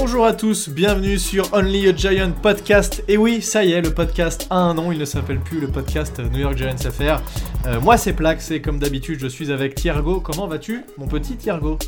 [0.00, 3.02] Bonjour à tous, bienvenue sur Only a Giant Podcast.
[3.08, 5.66] Et oui, ça y est, le podcast a un nom, il ne s'appelle plus le
[5.66, 7.20] podcast New York Giants Affair.
[7.66, 10.20] Euh, moi c'est Plax et comme d'habitude je suis avec Thiergo.
[10.20, 11.80] Comment vas-tu mon petit Thiergo?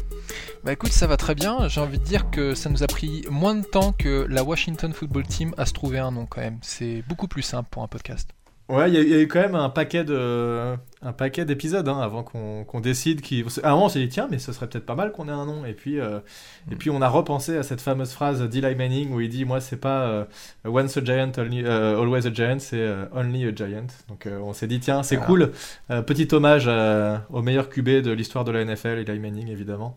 [0.64, 1.68] Bah écoute, ça va très bien.
[1.68, 4.92] J'ai envie de dire que ça nous a pris moins de temps que la Washington
[4.92, 6.58] Football Team à se trouver un nom quand même.
[6.62, 8.30] C'est beaucoup plus simple pour un podcast.
[8.70, 12.22] Ouais, il y, a eu quand même un paquet de, un paquet d'épisodes hein, avant
[12.22, 13.20] qu'on décide.
[13.20, 13.44] Qui...
[13.64, 15.32] À un moment, on s'est dit tiens, mais ce serait peut-être pas mal qu'on ait
[15.32, 15.64] un nom.
[15.64, 16.20] Et puis, euh,
[16.70, 19.60] et puis, on a repensé à cette fameuse phrase d'Eli Manning où il dit moi,
[19.60, 20.24] c'est pas euh,
[20.64, 23.88] once a giant, euh, always a giant, c'est only a giant.
[24.08, 25.50] Donc, on s'est dit tiens, c'est cool.
[26.06, 26.70] petit hommage
[27.30, 29.96] au meilleur QB de l'histoire de la NFL, Eli Manning évidemment.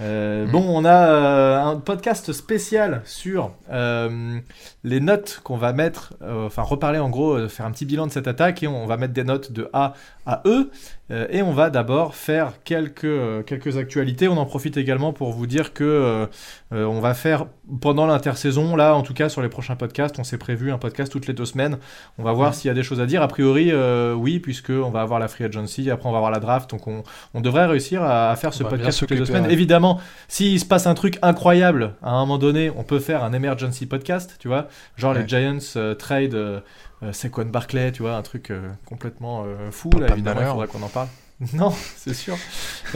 [0.00, 0.50] Euh, mm.
[0.50, 4.38] Bon, on a euh, un podcast spécial sur euh,
[4.82, 8.26] les notes qu'on va mettre, enfin reparler en gros, faire un petit bilan de cette
[8.26, 9.94] attaque et on va mettre des notes de A
[10.26, 10.70] à E.
[11.10, 14.26] et on va d'abord faire quelques, quelques actualités.
[14.26, 16.26] On en profite également pour vous dire que
[16.70, 17.46] on va faire
[17.80, 21.12] pendant l'intersaison, là en tout cas sur les prochains podcasts, on s'est prévu un podcast
[21.12, 21.78] toutes les deux semaines.
[22.18, 22.54] On va voir mm.
[22.54, 23.22] s'il y a des choses à dire.
[23.22, 23.72] A priori,
[24.16, 26.86] oui, puisque on va avoir la free agency, après on va avoir la draft, donc
[26.86, 27.02] on,
[27.34, 29.50] on devrait réussir à, faire ce podcast toutes les deux semaines.
[29.50, 29.83] Évidemment
[30.28, 33.86] s'il se passe un truc incroyable, à un moment donné, on peut faire un emergency
[33.86, 36.60] podcast, tu vois, genre les Giants euh, trade euh,
[37.02, 38.52] euh, Saquon Barclay, tu vois, un truc
[38.86, 41.08] complètement fou, là, évidemment, il faudra qu'on en parle.
[41.52, 42.36] Non, c'est sûr.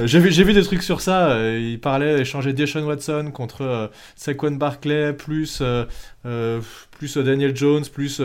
[0.03, 1.37] j'ai vu, vu des trucs sur ça.
[1.59, 5.61] il parlait échanger Deshaun Watson contre Saquon Barclay plus
[6.99, 8.21] plus euh, Daniel Jones, plus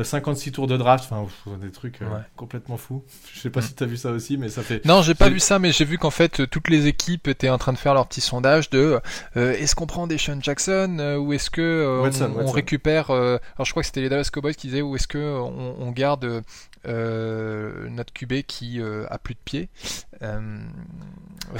[0.00, 1.26] 56 euh, tours de draft, enfin
[1.56, 3.02] des trucs euh, complètement fous.
[3.34, 3.64] Je sais pas mm.
[3.64, 4.84] si tu as vu ça aussi, mais ça fait.
[4.84, 7.58] Non, j'ai pas vu ça, mais j'ai vu qu'en fait toutes les équipes étaient en
[7.58, 9.00] train de faire leur petit sondage de
[9.34, 12.00] est-ce qu'on prend des Sean Jackson ou est-ce que
[12.36, 13.10] on, récupère.
[13.10, 16.42] alors je crois que c'était les Dallas Cowboys qui disaient ou est-ce que on, garde
[16.84, 19.68] notre QB qui a plus de pieds,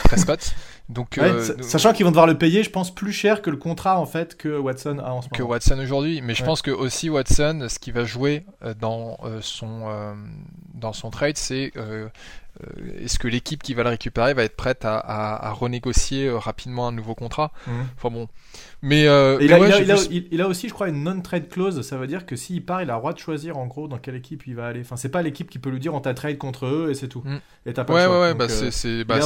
[0.05, 0.55] Prescott.
[0.89, 1.21] Donc,
[1.61, 4.37] sachant qu'ils vont devoir le payer, je pense plus cher que le contrat en fait
[4.37, 5.37] que Watson a en ce moment.
[5.37, 9.19] Que Watson aujourd'hui, mais je pense que aussi Watson, ce qui va jouer euh, dans
[9.23, 10.15] euh, son euh,
[10.75, 11.73] dans son trade, c'est
[13.03, 17.15] est-ce que l'équipe qui va le récupérer va être prête à, renégocier rapidement un nouveau
[17.15, 17.87] contrat mhm.
[17.97, 18.29] Enfin bon.
[18.83, 21.83] Mais, il, a, aussi, je crois, une non-trade clause.
[21.83, 23.99] Ça veut dire que s'il part, il a le droit de choisir en gros dans
[23.99, 24.81] quelle équipe il va aller.
[24.81, 27.09] Enfin, c'est pas l'équipe qui peut lui dire on t'a trade contre eux et c'est
[27.09, 27.23] tout.
[27.25, 27.41] Mhm.
[27.67, 28.21] Et t'as pas ouais, le choix.
[28.21, 29.05] Ouais, ouais, bah, c'est.
[29.05, 29.19] Bah,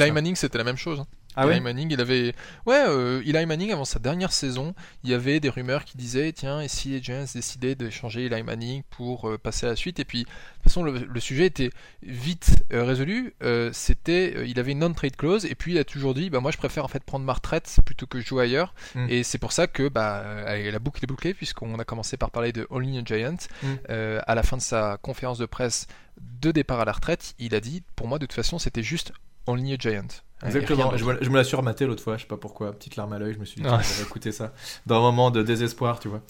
[0.00, 1.00] Eli, Manning, c'était la même chose.
[1.00, 1.06] Hein.
[1.36, 2.34] Ah Eli Manning, il avait.
[2.66, 6.32] Ouais, euh, Eli Manning, avant sa dernière saison, il y avait des rumeurs qui disaient
[6.32, 9.98] tiens, et si les Giants décidaient d'échanger Eli Manning pour euh, passer à la suite?
[9.98, 11.70] Et puis, de toute façon, le, sujet était
[12.02, 13.34] vite euh, résolu.
[13.72, 16.58] C'était, il avait une non-trade clause, et puis il a toujours dit bah, moi, je
[16.58, 18.74] préfère en fait prendre ma retraite plutôt que jouer ailleurs.
[18.94, 19.06] Mm.
[19.08, 22.52] Et c'est pour ça que bah, la boucle est bouclée, puisqu'on a commencé par parler
[22.52, 23.36] de Only a Giant.
[23.62, 23.74] Mm.
[23.88, 25.86] à la fin de sa conférence de presse
[26.20, 29.12] de départ à la retraite, il a dit pour moi, de toute façon, c'était juste
[29.46, 30.08] Only a Giant.
[30.42, 33.18] Exactement, je, me la suis rematé l'autre fois, je sais pas pourquoi, petite larme à
[33.18, 34.52] l'œil, je me suis dit, que écouter ça.
[34.84, 36.22] Dans un moment de désespoir, tu vois.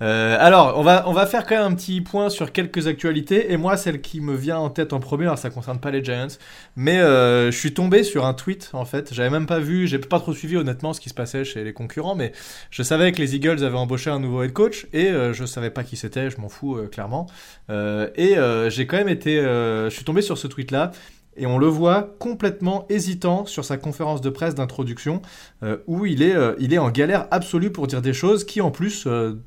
[0.00, 3.52] Euh, alors, on va, on va faire quand même un petit point sur quelques actualités,
[3.52, 6.02] et moi, celle qui me vient en tête en premier, alors ça concerne pas les
[6.02, 6.28] Giants,
[6.76, 9.98] mais euh, je suis tombé sur un tweet, en fait, j'avais même pas vu, j'ai
[9.98, 12.32] pas trop suivi honnêtement ce qui se passait chez les concurrents, mais
[12.70, 15.70] je savais que les Eagles avaient embauché un nouveau head coach, et euh, je savais
[15.70, 17.26] pas qui c'était, je m'en fous, clairement.
[17.68, 18.36] et
[18.68, 20.92] j'ai quand même été, je suis tombé sur ce tweet-là,
[21.38, 25.22] et on le voit complètement hésitant sur sa conférence de presse d'introduction,
[25.62, 28.60] euh, où il est, euh, il est en galère absolue pour dire des choses qui
[28.60, 29.06] en plus...
[29.06, 29.40] Euh,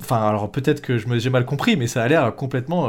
[0.00, 2.88] enfin, alors peut-être que j'ai mal compris, mais ça a l'air complètement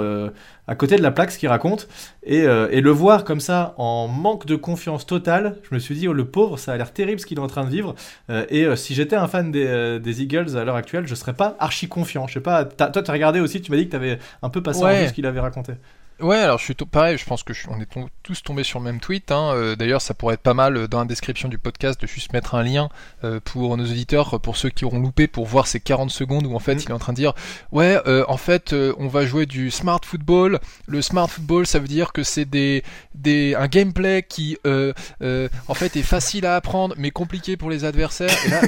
[0.67, 1.89] à côté de la plaque ce qu'il raconte.
[2.23, 6.07] Et, et, le voir comme ça, en manque de confiance totale, je me suis dit,
[6.07, 7.93] oh, le pauvre, ça a l'air terrible ce qu'il est en train de vivre.
[8.29, 11.89] et si j'étais un fan des, des, Eagles à l'heure actuelle, je serais pas archi
[11.89, 12.25] confiant.
[12.25, 14.49] Je sais pas, toi, tu as regardé aussi, tu m'as dit que tu avais un
[14.49, 15.73] peu passé en vue ce qu'il avait raconté.
[16.19, 17.87] Ouais, alors je suis pareil, je pense que on est
[18.23, 19.31] tous tombés sur le même tweet.
[19.31, 19.51] Hein.
[19.53, 22.33] Euh, d'ailleurs, ça pourrait être pas mal euh, dans la description du podcast de juste
[22.33, 22.89] mettre un lien
[23.23, 26.55] euh, pour nos auditeurs, pour ceux qui auront loupé, pour voir ces 40 secondes où
[26.55, 26.79] en fait mm.
[26.79, 27.33] il est en train de dire
[27.71, 30.59] ouais, en fait, on va jouer du smart football.
[30.87, 35.95] Le smart football, ça veut dire que c'est des, des un gameplay qui en fait
[35.95, 38.35] est facile à apprendre mais compliqué pour les adversaires.
[38.45, 38.61] Et là,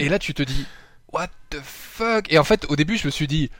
[0.00, 0.66] et là tu te dis
[1.12, 2.32] what the fuck?
[2.32, 3.50] Et en fait, au début, je me suis dit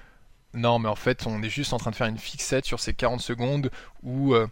[0.57, 2.95] non, mais en fait, on est juste en train de faire une fixette sur ces
[2.95, 3.71] 40 secondes
[4.03, 4.47] où, euh,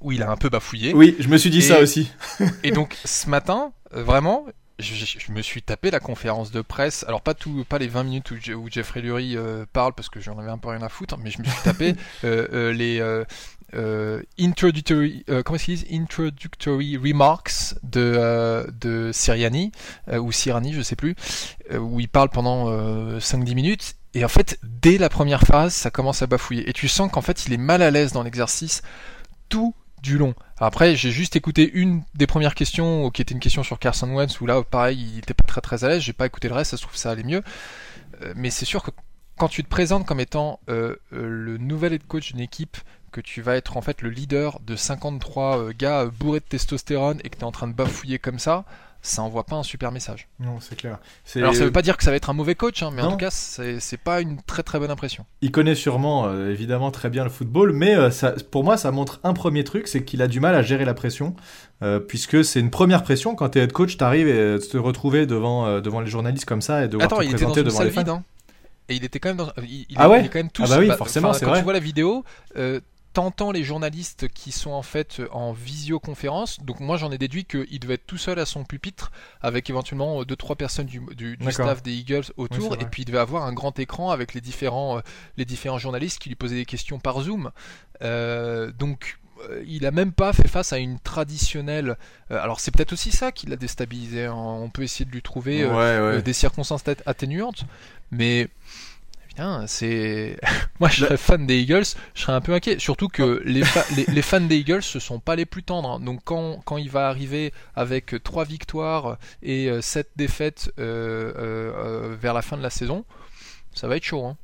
[0.00, 0.94] où il a un peu bafouillé.
[0.94, 2.10] Oui, je me suis dit ça aussi.
[2.62, 4.46] et donc, ce matin, euh, vraiment,
[4.78, 7.04] je, me suis tapé la conférence de presse.
[7.08, 10.38] Alors, pas, tout, pas les 20 minutes où, Jeffrey Lurie euh, parle, parce que j'en
[10.38, 13.24] avais un peu rien à foutre, mais je me suis tapé les.
[14.38, 15.58] introductory, comment
[15.92, 19.72] introductory remarks de, de Siriani,
[20.12, 21.16] ou Sirani, je sais plus,
[21.76, 22.70] où il parle pendant
[23.18, 26.70] 5-10 minutes et en fait, dès la première phase, ça commence à bafouiller.
[26.70, 28.80] Et tu sens qu'en fait, il est mal à l'aise dans l'exercice.
[29.50, 30.34] Tout du long.
[30.56, 34.40] Après, j'ai juste écouté une des premières questions, qui était une question sur Carson Wentz,
[34.40, 36.00] où là, pareil, il était pas très très à l'aise.
[36.00, 37.42] J'ai pas écouté le reste, ça se trouve ça allait mieux.
[38.22, 38.90] Euh, mais c'est sûr que
[39.36, 42.78] quand tu te présentes comme étant euh, euh, le nouvel head coach d'une équipe,
[43.12, 47.28] que tu vas être en fait le leader de 53 gars bourrés de testostérone et
[47.28, 48.64] que tu es en train de bafouiller comme ça,
[49.06, 50.28] ça envoie pas un super message.
[50.40, 50.98] Non, c'est clair.
[51.36, 53.12] Alors ça veut pas dire que ça va être un mauvais coach, hein, mais en
[53.12, 55.24] tout cas, c'est pas une très très bonne impression.
[55.42, 58.90] Il connaît sûrement euh, évidemment très bien le football, mais euh, ça, pour moi, ça
[58.90, 61.36] montre un premier truc, c'est qu'il a du mal à gérer la pression,
[61.82, 64.76] euh, puisque c'est une première pression quand tu es head coach, tu arrives et te
[64.76, 68.08] retrouver devant, devant les journalistes comme ça et devoir Attends, te présenter devant les fans.
[68.08, 68.22] Hein.
[68.88, 69.50] Et il était quand même dans.
[69.62, 70.28] Il, ah ouais.
[70.32, 70.62] quand même tous.
[70.64, 72.24] Ah bah oui, forcément, c'est Quand tu vois la vidéo,
[73.16, 76.60] t'entends les journalistes qui sont en fait en visioconférence.
[76.60, 79.10] Donc moi j'en ai déduit qu'il devait être tout seul à son pupitre
[79.40, 83.16] avec éventuellement deux trois personnes du, du, staff des Eagles autour et puis il devait
[83.16, 85.00] avoir un grand écran avec les différents euh,
[85.38, 87.52] les différents journalistes qui lui posaient des questions par Zoom.
[88.02, 89.18] Euh, donc
[89.48, 91.96] euh, il a même pas fait face à une traditionnelle.
[92.28, 94.26] alors c'est peut-être aussi ça qui l'a déstabilisé.
[94.26, 94.34] Hein.
[94.34, 95.66] On peut essayer de lui trouver
[96.22, 97.64] des circonstances atténuantes,
[98.10, 98.50] mais
[99.66, 100.38] c'est.
[100.80, 101.84] Moi, je serais fan des Eagles,
[102.14, 102.78] je serais un peu inquiet.
[102.78, 103.62] Surtout que les,
[104.08, 105.90] les, fans des Eagles, ce sont pas les plus tendres.
[105.92, 106.00] Hein.
[106.00, 112.16] Donc, quand, quand il va arriver avec 3 victoires et 7 euh, défaites euh, euh,
[112.20, 113.04] vers la fin de la saison,
[113.74, 114.24] ça va être chaud.
[114.24, 114.36] Hein.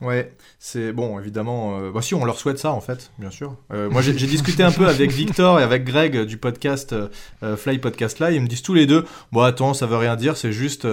[0.00, 1.76] Ouais, c'est bon, évidemment.
[1.76, 3.56] Euh, bah si, on leur souhaite ça en fait, bien sûr.
[3.72, 7.78] Euh, moi, j'ai discuté un peu avec Victor et avec Greg du podcast euh, Fly
[7.78, 8.30] Podcast là.
[8.30, 10.86] Ils me disent tous les deux, bon attends, ça veut rien dire, c'est juste,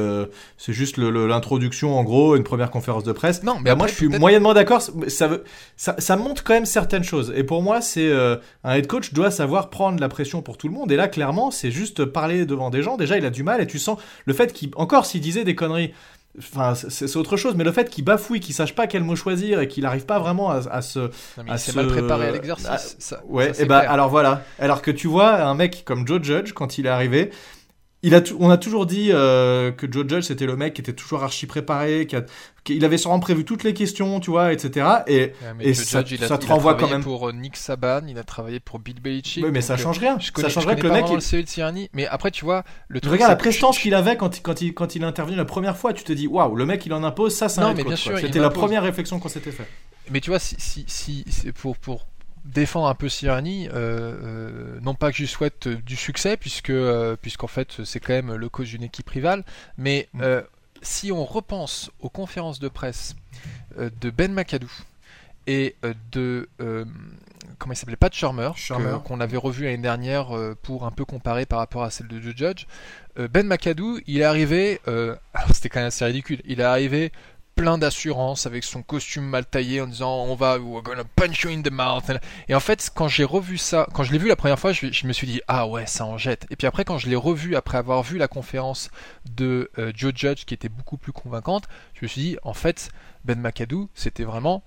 [0.57, 3.43] c'est juste l'introduction en gros, une première conférence de presse.
[3.43, 4.81] Non, mais bah, moi, je suis moyennement d'accord.
[4.81, 5.43] Ça, veut,
[5.77, 7.31] ça, ça montre quand même certaines choses.
[7.35, 8.11] Et pour moi, c'est
[8.63, 10.91] un head coach doit savoir prendre la pression pour tout le monde.
[10.91, 12.97] Et là, clairement, c'est juste parler devant des gens.
[12.97, 15.53] Déjà, il a du mal et tu sens le fait qu'il, encore s'il disait des
[15.53, 15.93] conneries
[16.37, 19.59] Enfin, c'est autre chose, mais le fait qu'il bafouille, qu'il sache pas quel mot choisir
[19.59, 20.99] et qu'il n'arrive pas vraiment à, se.
[20.99, 23.15] Non, à mal préparé à l'exercice.
[23.27, 24.43] ouais, et bah alors voilà.
[24.59, 27.31] Alors que tu vois, un mec comme Joe Judge, quand il est arrivé,
[28.05, 30.93] il a on a toujours dit euh, que Joe Judge c'était le mec qui était
[30.93, 32.23] toujours archi préparé, qui, a,
[32.69, 34.87] il avait sûrement prévu toutes les questions, tu vois, etc.
[35.07, 37.03] Et, et ça, Judge, ça te renvoie quand même.
[37.03, 39.43] pour euh, Nick Saban, il a travaillé pour Bill Belichick.
[39.43, 40.19] Oui, mais ça euh, change rien.
[40.19, 41.05] Je connais, ça changerait que le mec.
[41.09, 41.89] Il...
[41.93, 43.13] Mais après, tu vois, le truc.
[43.13, 45.91] Regarde la prestance qu'il avait quand, quand, il, quand il a intervenu la première fois.
[45.91, 48.19] Tu te dis, waouh, le mec il en impose, ça c'est un mais bien sûr,
[48.19, 49.67] C'était la première réflexion qu'on s'était fait.
[50.11, 52.05] Mais tu vois, si, si, si pour, pour
[52.45, 56.69] défendre un peu Sirani, euh, euh, non pas que je lui souhaite du succès, puisque
[56.69, 59.43] euh, puisqu'en fait c'est quand même le coach d'une équipe rivale,
[59.77, 60.23] mais mm.
[60.81, 63.15] si on repense aux conférences de presse
[63.77, 64.67] de Ben McAdoo
[65.47, 65.75] et
[66.11, 66.47] de
[67.57, 68.51] comment il s'appelait Pat Shermer,
[69.03, 70.27] qu'on avait revu l'année dernière
[70.61, 72.65] pour un peu comparer par rapport à celle de The Judge.
[73.17, 74.79] ben McAdoo, il est arrivé,
[75.53, 77.11] c'était quand même assez ridicule, il est arrivé
[77.55, 81.49] plein d'assurance avec son costume mal taillé en disant on va we're gonna punch you
[81.49, 82.11] in the mouth
[82.49, 85.07] et en fait quand j'ai revu ça quand je l'ai vu la première fois je,
[85.07, 87.55] me suis dit ah ouais ça en jette et puis après quand je l'ai revu
[87.55, 88.91] après avoir vu la conférence
[89.25, 91.63] de euh, Joe Judge qui était beaucoup plus convaincante
[91.93, 92.89] je me suis dit en fait
[93.23, 94.61] Ben McAdoo c'était vraiment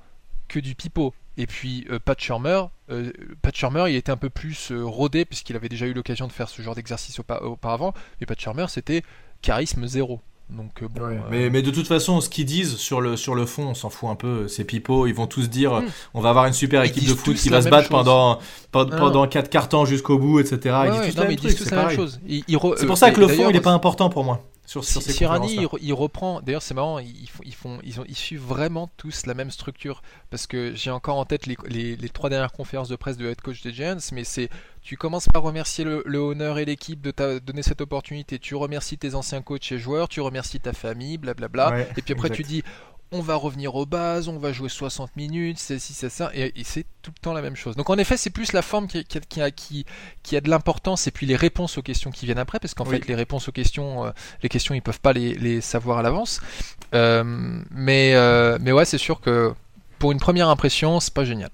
[0.48, 3.12] que du pipeau et puis euh, Pat Shermer, euh,
[3.42, 6.48] Pat Shermer, il était un peu plus rodé puisqu'il avait déjà eu l'occasion de faire
[6.48, 7.94] ce genre d'exercice auparavant.
[8.20, 9.04] Mais Pat Shermer, c'était
[9.40, 10.20] charisme zéro.
[10.50, 13.34] Donc, euh, bon, euh, mais, mais, de toute façon, ce qu'ils disent sur le, sur
[13.34, 14.48] le fond, on s'en fout un peu.
[14.48, 15.86] Ces pipeaux, ils vont tous dire hmm.
[16.14, 18.38] on va avoir une super équipe de foot qui va se battre pendant,
[18.72, 20.76] pendant 4 cartons jusqu'au bout, etc.
[20.86, 22.20] ils disent tous la même chose.
[22.76, 25.66] C'est pour ça que le fond, il n'est pas important pour moi sur, sur Sirani,
[25.80, 26.42] il, reprend.
[26.42, 30.02] D'ailleurs, c'est marrant, ils, ils, font, ils, ont, ils suivent vraiment tous la même structure.
[30.28, 33.26] Parce que j'ai encore en tête les, les, les, trois dernières conférences de presse de
[33.26, 34.50] head coach des Giants, mais c'est
[34.82, 38.38] tu commences par remercier le, le honneur et l'équipe de t'avoir donné cette opportunité.
[38.38, 41.86] Tu remercies tes anciens coachs et joueurs, tu remercies ta famille, blablabla.
[41.96, 42.62] et puis après, tu dis
[43.10, 46.52] on va revenir aux bases, on va jouer 60 minutes, c'est si c'est ça, et,
[46.62, 47.76] c'est tout le temps la même chose.
[47.76, 51.10] Donc en effet, c'est plus la forme qui, qui, a, qui, a de l'importance, et
[51.10, 54.06] puis les réponses aux questions qui viennent après, parce qu'en fait, les réponses aux questions,
[54.06, 54.10] euh,
[54.42, 56.40] les questions, ils peuvent pas les, les savoir à l'avance.
[56.94, 57.24] Euh,
[57.70, 59.52] mais, euh, mais ouais, c'est sûr que
[59.98, 61.50] pour une première impression, c'est pas génial.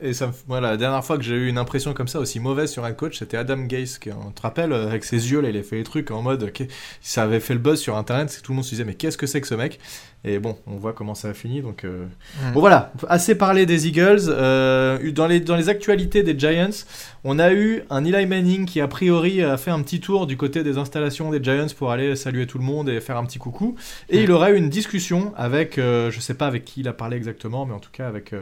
[0.00, 2.70] Et ça, voilà, la dernière fois que j'ai eu une impression comme ça aussi mauvaise
[2.70, 5.56] sur un coach, c'était Adam Gase, qui, on te rappelle, avec ses yeux, là, il
[5.56, 6.52] a fait des trucs en mode,
[7.00, 9.18] ça avait fait le buzz sur internet, c'est tout le monde se disait, mais qu'est-ce
[9.18, 9.80] que c'est que ce mec?
[10.24, 11.84] Et bon, on voit comment ça a fini, donc.
[11.84, 12.06] Euh.
[12.52, 14.26] Bon, voilà, assez parlé des Eagles.
[14.28, 16.84] Euh, dans, les, dans les actualités des Giants,
[17.22, 20.36] on a eu un Eli Manning qui, a priori, a fait un petit tour du
[20.36, 23.38] côté des installations des Giants pour aller saluer tout le monde et faire un petit
[23.38, 23.76] coucou.
[24.08, 26.92] Et il aurait eu une discussion avec, euh, je sais pas avec qui il a
[26.92, 28.34] parlé exactement, mais en tout cas avec,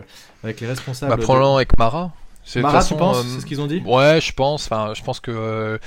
[0.43, 1.15] avec les responsables.
[1.15, 2.13] Bah, avec Mara.
[2.57, 4.65] Mara, tu penses euh, C'est ce qu'ils ont dit Ouais, je pense.
[4.67, 5.79] Enfin, je pense que.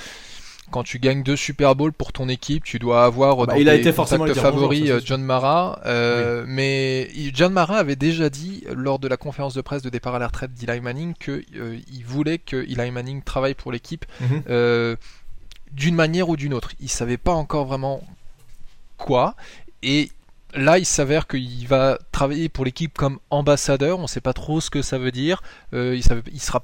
[0.71, 3.67] Quand tu gagnes deux Super Bowls pour ton équipe, tu dois avoir Bah, dans il
[3.69, 8.29] a été forcément le bonjour, ça, euh, John Mara, euh, mais John Mara avait déjà
[8.29, 11.43] dit lors de la conférence de presse de départ à la retraite d'Eli Manning que
[11.55, 14.43] euh, il voulait que Eli Manning travaille pour l'équipe Mhm.
[14.49, 14.95] euh,
[15.71, 16.71] d'une manière ou d'une autre.
[16.79, 18.01] Il savait pas encore vraiment
[18.97, 19.35] quoi
[19.83, 20.09] et
[20.55, 23.99] Là, il s'avère qu'il va travailler pour l'équipe comme ambassadeur.
[23.99, 25.43] On ne sait pas trop ce que ça veut dire.
[25.73, 26.59] Euh, il ne sera,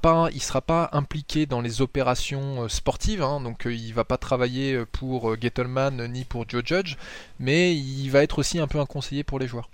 [0.60, 3.22] pas- impliqué dans les opérations euh, sportives.
[3.22, 3.40] hein.
[3.40, 6.96] donc, euh, il va pas travailler pour Gettleman ni pour Joe Judge.
[7.38, 9.70] Mais il va être aussi un peu un conseiller pour les joueurs.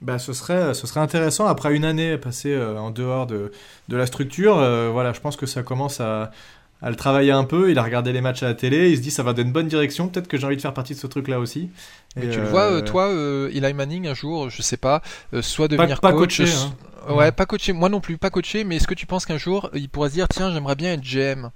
[0.00, 3.52] Bah, ce serait, intéressant après une année passée en dehors de,
[3.88, 4.54] de la structure.
[4.90, 6.30] voilà, je pense que ça commence à,
[6.82, 7.70] à le travailler un peu.
[7.70, 8.90] Il a regardé les matchs à la télé.
[8.90, 10.08] Il se dit ça va dans une bonne direction.
[10.08, 11.70] Peut-être que j'ai envie de faire partie de ce truc-là aussi.
[12.16, 14.76] Mais Et, tu le euh, vois, euh, toi, euh, Eli Manning, un jour, je sais
[14.76, 15.02] pas,
[15.34, 16.38] euh, soit pas, devenir pas coach.
[16.38, 16.52] coaché.
[17.08, 17.12] hein.
[17.14, 17.72] Ouais, pas coaché.
[17.72, 18.64] Moi non plus, pas coaché.
[18.64, 21.02] Mais est-ce que tu penses qu'un jour, il pourrait se dire, tiens, j'aimerais bien être
[21.02, 21.50] GM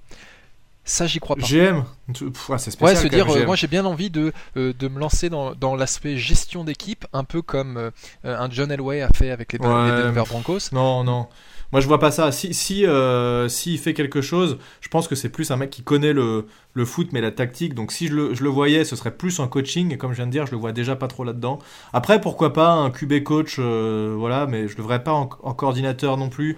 [0.83, 1.45] Ça, j'y crois pas.
[1.45, 2.95] GM, pff, ouais, c'est spécial.
[2.95, 5.75] Ouais, se dire, euh, moi j'ai bien envie de, euh, de me lancer dans, dans
[5.75, 7.89] l'aspect gestion d'équipe, un peu comme euh,
[8.23, 10.59] un John Elway a fait avec les, les Denver Broncos.
[10.71, 11.27] Non, non.
[11.71, 12.31] Moi, je vois pas ça.
[12.31, 15.83] Si, si, euh, s'il fait quelque chose, je pense que c'est plus un mec qui
[15.83, 17.73] connaît le, le foot, mais la tactique.
[17.73, 19.91] Donc, si je le, je le voyais, ce serait plus en coaching.
[19.93, 21.59] Et comme je viens de dire, je le vois déjà pas trop là-dedans.
[21.93, 25.53] Après, pourquoi pas un QB coach, euh, voilà, mais je le verrais pas en, en
[25.53, 26.55] coordinateur non plus.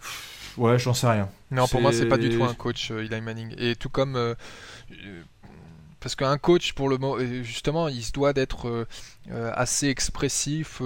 [0.00, 1.28] Pff, Ouais, j'en sais rien.
[1.50, 3.54] Non, pour moi c'est pas du tout un coach, euh, Eli Manning.
[3.58, 4.16] Et tout comme...
[4.16, 4.34] euh,
[4.92, 5.22] euh,
[6.00, 8.86] parce qu'un coach, pour le mo- euh, justement, il se doit d'être
[9.54, 10.82] assez expressif.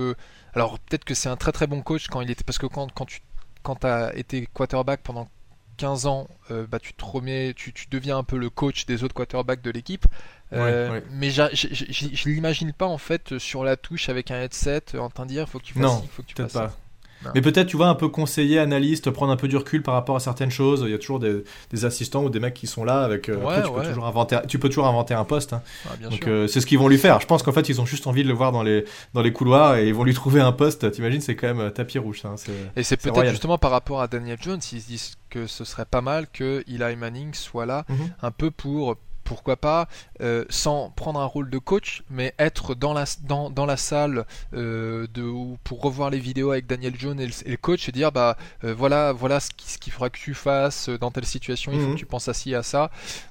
[0.55, 2.45] alors peut-être que c'est un très très bon coach quand il était...
[2.45, 3.21] Parce que quand, quand tu
[3.65, 5.29] quand as été quarterback pendant
[5.77, 9.03] 15 ans, euh, bah, tu te remets, tu, tu deviens un peu le coach des
[9.03, 10.07] autres quarterbacks de l'équipe.
[10.53, 11.05] Euh, Ouais, ouais.
[11.11, 15.31] Mais je l'imagine pas en fait sur la touche avec un headset en train de
[15.31, 16.77] dire faut que tu fasses Non, ci, faut que tu fasses ça.
[17.25, 17.31] Non.
[17.35, 20.17] Mais peut-être, tu vois, un peu conseiller, analyste, prendre un peu du recul par rapport
[20.17, 20.83] à certaines choses.
[20.85, 23.29] Il y a toujours des, des assistants ou des mecs qui sont là avec.
[23.29, 23.81] euh, Ouais, après, tu, ouais.
[23.83, 25.53] peux toujours inventer, tu peux toujours inventer un poste.
[25.53, 25.63] hein.
[25.87, 27.21] Ah, Donc euh, c'est ce qu'ils vont lui faire.
[27.21, 29.33] Je pense qu'en fait ils ont juste envie de le voir dans les dans les
[29.33, 30.91] couloirs et ils vont lui trouver un poste.
[30.91, 32.23] T'imagines c'est quand même euh, tapis rouge.
[32.25, 35.47] Hein, c'est- Et c'est peut-être justement par rapport à Daniel Jones, ils se disent que
[35.47, 37.97] ce serait pas mal que Eli Manning soit là Mhm.
[38.23, 39.89] un peu pour pourquoi pas,
[40.21, 44.27] euh, sans prendre un rôle de coach, mais être dans la, dans, dans la salle
[44.53, 47.89] euh, de, ou pour revoir les vidéos avec Daniel Jones et le, et le coach
[47.89, 51.11] et dire bah euh, voilà voilà ce qui- ce qu'il faudra que tu fasses dans
[51.11, 51.95] telle situation, il faut Mhm.
[51.95, 52.91] que tu penses à ci à ça.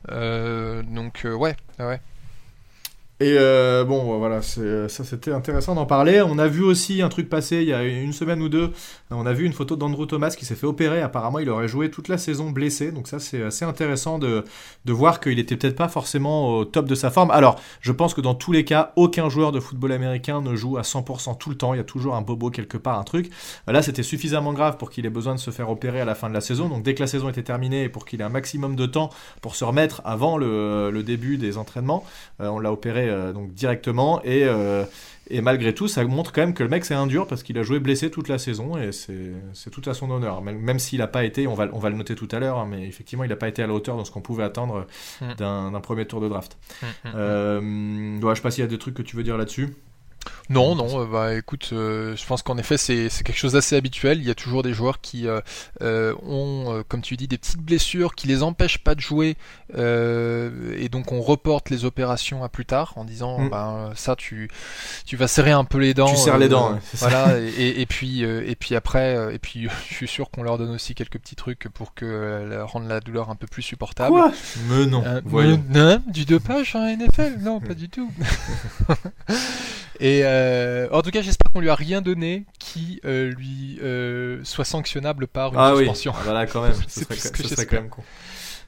[0.10, 2.02] Donc ouais, ouais.
[3.24, 6.22] Et euh, bon voilà, c'est- ça c'était intéressant d'en parler.
[6.22, 8.72] On a vu aussi un truc passer il y a une semaine ou deux.
[9.12, 11.02] On a vu une photo d'Andrew Thomas qui s'est fait opérer.
[11.02, 12.92] Apparemment il aurait joué toute la saison blessé.
[12.92, 14.44] Donc ça c'est assez intéressant de
[14.88, 17.32] voir qu'il était peut-être pas forcément au top de sa forme.
[17.32, 20.78] Alors je pense que dans tous les cas, aucun joueur de football américain ne joue
[20.78, 21.74] à 100% tout le temps.
[21.74, 23.32] Il y a toujours un bobo quelque part, un truc.
[23.68, 26.30] Là, c'était suffisamment grave pour qu'il ait besoin de se faire opérer à la fin
[26.30, 26.68] de la saison.
[26.68, 29.10] Donc, dès que la saison était terminée pour qu'il ait un maximum de temps
[29.42, 32.06] pour se remettre avant le, début des entraînements,
[32.40, 34.22] euh, on l'a opéré euh, donc directement.
[34.24, 34.84] Et, euh,
[35.30, 37.58] et malgré tout, ça montre quand même que le mec c'est un dur parce qu'il
[37.58, 40.42] a joué blessé toute la saison et c'est tout à son honneur.
[40.42, 42.58] Même, même s'il n'a pas été, on va, on va le noter tout à l'heure,
[42.58, 44.86] hein, mais effectivement, il n'a pas été à la hauteur de ce qu'on pouvait attendre
[45.22, 45.34] Mm.
[45.38, 46.58] d'un premier tour de draft.
[46.82, 47.12] Mm, mm.
[47.16, 49.76] Euh, ouais, je sais pas s'il y a des trucs que tu veux dire là-dessus.
[50.50, 53.76] Non, non, euh, bah écoute, euh, je pense qu'en effet c'est c'est quelque chose d'assez
[53.76, 54.20] habituel.
[54.20, 57.62] Il y a toujours des joueurs qui euh, ont, euh, comme tu dis, des petites
[57.62, 59.36] blessures qui les empêchent pas de jouer,
[59.78, 63.50] euh, et donc on reporte les opérations à plus tard en disant, Mm.
[63.50, 64.50] bah ça tu
[65.06, 66.08] tu vas serrer un peu les dents.
[66.12, 67.10] Tu serres les dents, ouais, c'est ça.
[67.10, 70.30] voilà, et, et- et puis euh, et puis après, euh, et puis je suis sûr
[70.30, 73.48] qu'on leur donne aussi quelques petits trucs pour que euh, rendre la douleur un peu
[73.48, 74.12] plus supportable.
[74.12, 74.32] Quoi?
[74.70, 75.04] Mais non.
[75.06, 75.64] Euh, voyons.
[75.70, 78.12] non, du dopage en NFL Non, pas du tout.
[80.00, 84.40] Et euh, en tout cas, j'espère qu'on lui a rien donné qui euh, lui euh,
[84.44, 86.14] soit sanctionnable par une Ah oui, suspension.
[86.16, 88.02] Ah bah quand même, ce C'est serait, ce que serait quand même con.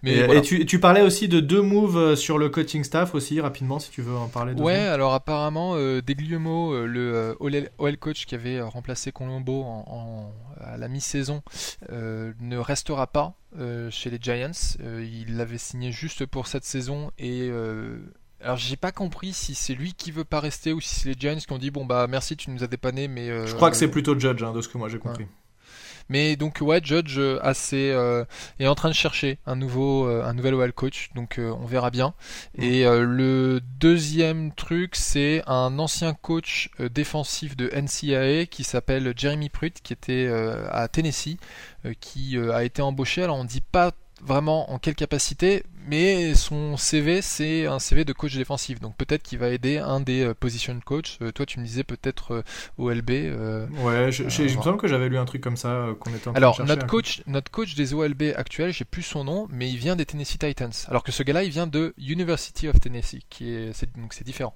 [0.03, 0.39] Mais et, voilà.
[0.39, 3.89] et tu, tu parlais aussi de deux moves sur le coaching staff aussi, rapidement, si
[3.89, 4.53] tu veux en parler.
[4.53, 9.83] Ouais, alors apparemment, euh, Degliumo, euh, le euh, OL coach qui avait remplacé Colombo en,
[9.87, 11.41] en- à la mi-saison,
[11.91, 13.33] ne restera pas
[13.89, 14.51] chez les Giants.
[14.79, 17.49] Il l'avait signé juste pour cette saison et
[18.45, 21.15] alors j'ai pas compris si c'est lui qui veut pas rester ou si c'est les
[21.17, 23.71] Giants qui ont dit bon bah merci tu nous as dépanné mais euh, Je crois
[23.71, 25.25] que c'est plutôt Judge, hein, de ce que moi j'ai compris.
[26.09, 28.25] Mais donc ouais, Judge euh, assez euh,
[28.59, 31.65] est en train de chercher un nouveau euh, un nouvel OL coach, donc euh, on
[31.65, 32.13] verra bien.
[32.55, 39.13] Et euh, le deuxième truc, c'est un ancien coach euh, défensif de NCAA qui s'appelle
[39.15, 41.37] Jeremy Pruitt, qui était euh, à Tennessee,
[41.85, 43.23] euh, qui euh, a été embauché.
[43.23, 48.13] Alors on dit pas vraiment en quelle capacité, mais son CV, c'est un CV de
[48.13, 48.79] coach défensif.
[48.79, 51.17] Donc peut-être qu'il va aider un des euh, position coach.
[51.21, 52.43] Euh, toi, tu me disais peut-être euh,
[52.77, 53.09] OLB.
[53.09, 56.31] ouais, je, je, me semble que j'avais lu un truc comme ça qu'on était en
[56.31, 59.69] train Alors, de notre coach, notre coach des OLB actuels, j'ai plus son nom, mais
[59.69, 60.71] il vient des Tennessee Titans.
[60.87, 64.55] Alors que ce gars-là, il vient de University of Tennessee, qui est, donc c'est différent.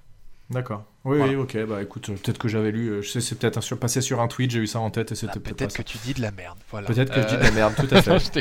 [0.50, 0.84] D'accord.
[1.04, 1.56] Oui, oui, ok.
[1.64, 2.88] Bah écoute, peut-être que j'avais lu.
[2.88, 5.12] Euh, je sais, c'est peut-être sur, passé sur un tweet, j'ai eu ça en tête
[5.12, 6.58] et c'était ah, peut-être que tu dis de la merde.
[6.70, 6.88] Voilà.
[6.88, 8.18] Peut-être que je dis de la merde, tout à fait.
[8.18, 8.40] je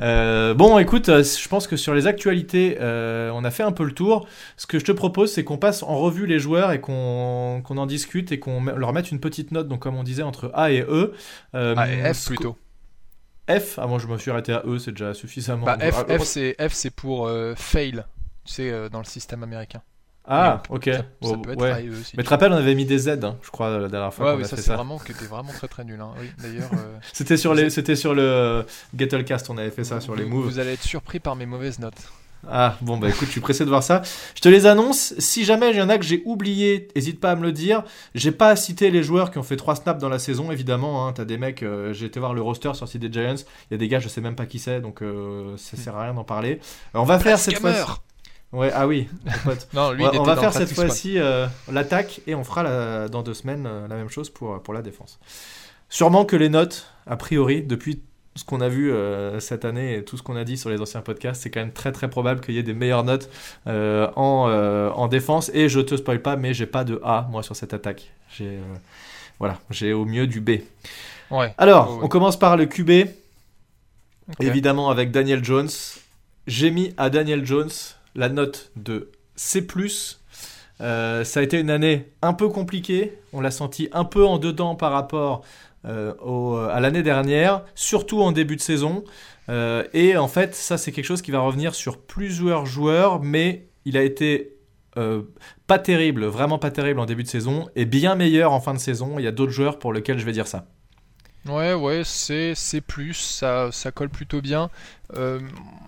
[0.00, 3.84] euh, bon, écoute, euh, je pense que sur les actualités, on a fait un peu
[3.84, 4.26] le tour.
[4.56, 7.86] Ce que je te propose, c'est qu'on passe en revue les joueurs et qu'on en
[7.86, 9.66] discute et qu'on leur mette une petite note.
[9.66, 11.12] Donc, comme on disait, entre A et E.
[11.52, 12.56] A et F plutôt.
[13.50, 15.66] F, ah moi je me suis arrêté à E, c'est déjà suffisamment.
[15.66, 18.04] Bah, F, F c'est pour fail,
[18.44, 19.82] tu sais, dans le système américain.
[20.24, 20.84] Ah, ok.
[20.84, 21.88] Ça, peut être ouais.
[21.88, 22.14] aussi.
[22.16, 24.34] Mais tu te rappelles, on avait mis des Z, hein, je crois, la dernière fois.
[24.34, 26.00] Ouais, oui, ça, c'est vraiment que t'es vraiment très très nul.
[26.00, 26.10] Hein.
[26.20, 26.70] Oui, d'ailleurs.
[26.74, 28.64] Euh, c'était sur les, c'était sur le
[28.96, 30.44] Gettlecast, on avait fait ça sur les moves.
[30.44, 32.12] Vous allez être surpris par mes mauvaises notes.
[32.48, 34.02] Ah bon bah écoute, je suis pressé de voir ça.
[34.34, 35.14] Je te les annonce.
[35.18, 37.84] Si jamais il y en a que j'ai oublié, n'hésite pas à me le dire.
[38.16, 41.06] J'ai pas cité les joueurs qui ont fait 3 snaps dans la saison, évidemment.
[41.06, 41.12] Hein.
[41.12, 43.44] T'as des mecs, euh, j'ai été voir le roster sur site des Giants.
[43.70, 45.96] Il y a des gars, je sais même pas qui c'est, donc euh, ça sert
[45.96, 46.58] à rien d'en parler.
[46.94, 47.72] on va faire cette fois.
[48.52, 49.08] Ouais, ah oui,
[49.72, 53.66] non, lui, on va, faire cette fois-ci euh, l'attaque et on fera dans deux semaines
[53.66, 55.18] euh, la même chose pour, pour la défense.
[55.88, 58.02] Sûrement que les notes, a priori, depuis
[58.34, 60.80] ce qu'on a vu euh, cette année et tout ce qu'on a dit sur les
[60.82, 63.30] anciens podcasts, c'est quand même très très probable qu'il y ait des meilleures notes
[63.66, 65.50] en, en, défense.
[65.54, 68.12] Et je te spoil pas, mais j'ai pas de A moi sur cette attaque.
[68.36, 68.58] J'ai
[69.38, 70.60] voilà, j'ai au mieux du B.
[71.30, 71.54] Ouais.
[71.56, 73.08] Alors, on commence par le QB,
[74.40, 75.70] évidemment avec Daniel Jones.
[76.46, 77.70] J'ai mis à Daniel Jones
[78.14, 79.66] la note de C+.
[80.80, 83.18] Euh, ça a été une année un peu compliquée.
[83.32, 85.42] On l'a senti un peu en dedans par rapport
[85.84, 89.04] euh, à l'année dernière, surtout en début de saison.
[89.48, 93.68] Euh, et en fait, ça, c'est quelque chose qui va revenir sur plusieurs joueurs, mais
[93.84, 94.56] il a été
[95.66, 98.78] pas terrible, vraiment pas terrible en début de saison, et bien meilleur en fin de
[98.78, 99.18] saison.
[99.18, 100.66] Il y a d'autres joueurs pour lesquels je vais dire ça.
[101.46, 104.70] Ouais, ouais, c'est plus, ça, ça colle plutôt bien.
[105.14, 105.40] Euh,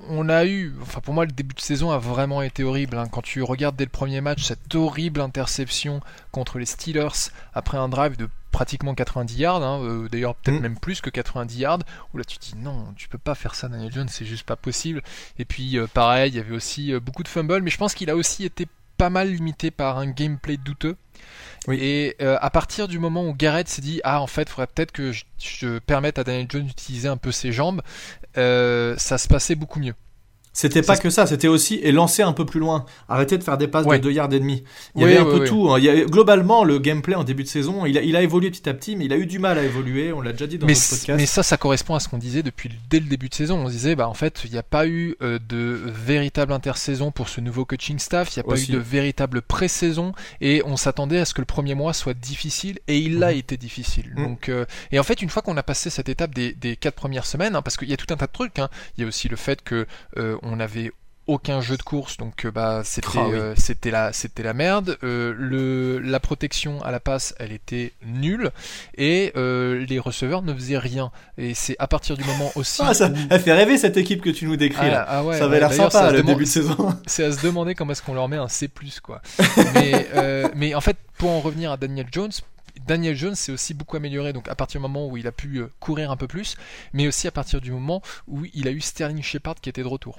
[0.09, 2.99] on a eu, enfin pour moi le début de saison a vraiment été horrible.
[2.99, 3.07] Hein.
[3.11, 6.01] Quand tu regardes dès le premier match cette horrible interception
[6.33, 10.63] contre les Steelers après un drive de pratiquement 90 yards, hein, euh, d'ailleurs peut-être mm.
[10.63, 11.79] même plus que 90 yards,
[12.13, 14.45] où là tu te dis non, tu peux pas faire ça Daniel Jones, c'est juste
[14.45, 15.03] pas possible.
[15.39, 18.11] Et puis euh, pareil, il y avait aussi beaucoup de fumbles, mais je pense qu'il
[18.11, 20.97] a aussi été pas mal limité par un gameplay douteux.
[21.71, 24.67] Et euh, à partir du moment où Garrett s'est dit ah en fait il faudrait
[24.67, 27.81] peut-être que je, permette à Daniel Jones d'utiliser un peu ses jambes,
[28.37, 29.95] euh, ça se passait beaucoup mieux.
[30.55, 32.87] C'était pas que ça, c'était aussi et lancer un peu plus loin.
[33.09, 34.63] Arrêter de faire des passes de 2 yards et demi.
[34.95, 35.69] Il y avait un peu tout.
[35.71, 35.81] Hein.
[35.81, 38.69] Il y globalement, le gameplay en début de saison, il a, il a évolué petit
[38.69, 40.13] à petit, mais il a eu du mal à évoluer.
[40.13, 41.19] On l'a déjà dit dans mais notre podcast.
[41.19, 43.59] Mais ça, ça correspond à ce qu'on disait depuis dès le début de saison.
[43.59, 47.29] On disait, bah en fait, il n'y a pas eu euh, de véritable intersaison pour
[47.29, 48.37] ce nouveau coaching staff.
[48.37, 51.47] Il n'y a pas eu de véritable pré-saison et on s'attendait à ce que le
[51.47, 53.39] premier mois soit difficile et il a mhm.
[53.39, 54.13] été difficile.
[54.17, 54.25] Mhm.
[54.25, 56.95] Donc euh, et en fait, une fois qu'on a passé cette étape des, des quatre
[56.95, 58.61] premières semaines, hein, parce qu'il y a tout un tas de trucs.
[58.61, 59.87] Hein, il y a aussi le fait que
[60.17, 60.93] euh, on avait
[61.27, 64.99] aucun jeu de course, donc euh, bah c'était ah euh, c'était la c'était la merde.
[65.03, 68.51] Euh, le la protection à la passe, elle était nulle
[68.97, 71.11] et les receveurs ne faisaient rien.
[71.39, 72.83] Et c'est à partir du moment aussi.
[72.85, 74.91] Ah, ça, Elle fait rêver cette équipe que tu nous décris.
[74.91, 75.05] là.
[75.09, 76.95] Ah, ouais, ça avait l'air sympa le début de saison.
[77.07, 78.71] C'est à se demander comment est-ce qu'on leur met un C+
[79.03, 79.23] quoi.
[79.75, 80.09] mais
[80.55, 82.33] mais en fait pour en revenir à Daniel Jones,
[82.87, 85.63] Daniel Jones s'est aussi beaucoup amélioré, donc à partir du moment où il a pu
[85.81, 86.57] courir un peu plus,
[86.93, 89.89] mais aussi à partir du moment où il a eu Sterling Shepard qui était de
[89.89, 90.19] retour.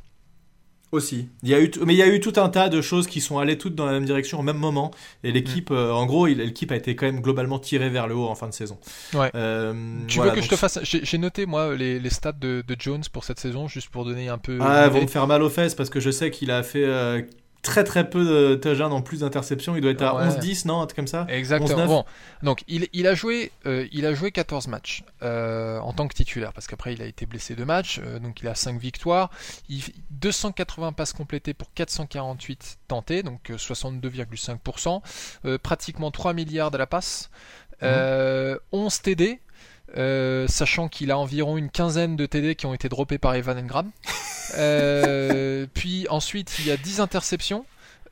[0.96, 1.28] Aussi.
[1.44, 3.22] Il y a eu mais il y a eu tout un tas de choses qui
[3.22, 4.92] sont allées toutes dans la même direction au même moment.
[5.24, 5.76] Et l'équipe, mm.
[5.76, 8.48] euh, en gros, l'équipe a été quand même globalement tirée vers le haut en fin
[8.48, 8.78] de saison.
[9.14, 9.30] Ouais.
[9.36, 9.74] Euh,
[10.08, 10.80] tu veux que je te fasse.
[10.84, 14.30] J'ai noté, moi, les, les stats de, de, Jones pour cette saison, juste pour donner
[14.30, 14.58] un peu.
[14.62, 16.86] Ah, vont me faire mal aux fesses parce que je sais qu'il a fait.
[17.66, 19.76] Euh, très très peu de touchdowns en plus d'interceptions.
[19.76, 21.26] Il doit être à 11-10, non Un truc comme ça?
[21.30, 21.86] Exactement.
[21.86, 22.06] Bon,
[22.44, 26.14] donc il, il, a joué, euh, il a joué 14 matchs euh, en tant que
[26.14, 29.30] titulaire, parce qu'après il a été blessé de matchs, euh, donc il a 5 victoires.
[29.70, 35.58] Il, 280 passes complétées pour 448 tentés, donc 62,5%.
[35.60, 37.30] pratiquement 3 milliards à la passe.
[37.82, 38.90] 11 mmh.
[39.04, 39.40] TD,
[39.98, 43.58] euh, sachant qu'il a environ une quinzaine de TD qui ont été droppés par Evan
[43.58, 43.92] Engram.
[44.58, 47.66] Euh, puis ensuite, il y a 10 interceptions.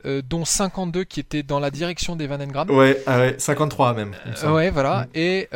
[0.04, 2.68] Euh, dont 52 qui étaient dans la direction d'Evan Engram.
[2.70, 4.14] Ouais, ah ouais, 53 même.
[4.42, 5.06] ouais, voilà.
[5.06, 5.08] Mm.
[5.14, 5.48] Et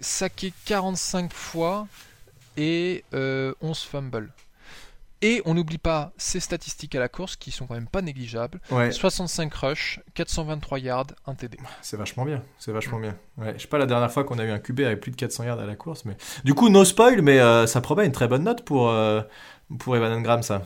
[0.00, 1.86] saqué 45 fois
[2.58, 4.32] et 11 fumbles.
[5.20, 8.60] Et on n'oublie pas ses statistiques à la course qui sont quand même pas négligeables.
[8.92, 11.58] 65 rushs, 423 yards, 1 TD.
[11.82, 13.16] C'est vachement bien, c'est vachement bien.
[13.36, 15.16] Ouais, je sais pas la dernière fois qu'on a eu un QB avec plus de
[15.16, 18.12] 400 yards à la course, mais du coup no spoil, mais euh, ça promet une
[18.12, 19.20] très bonne note pour euh,
[19.80, 20.62] pour Evan Engram ça.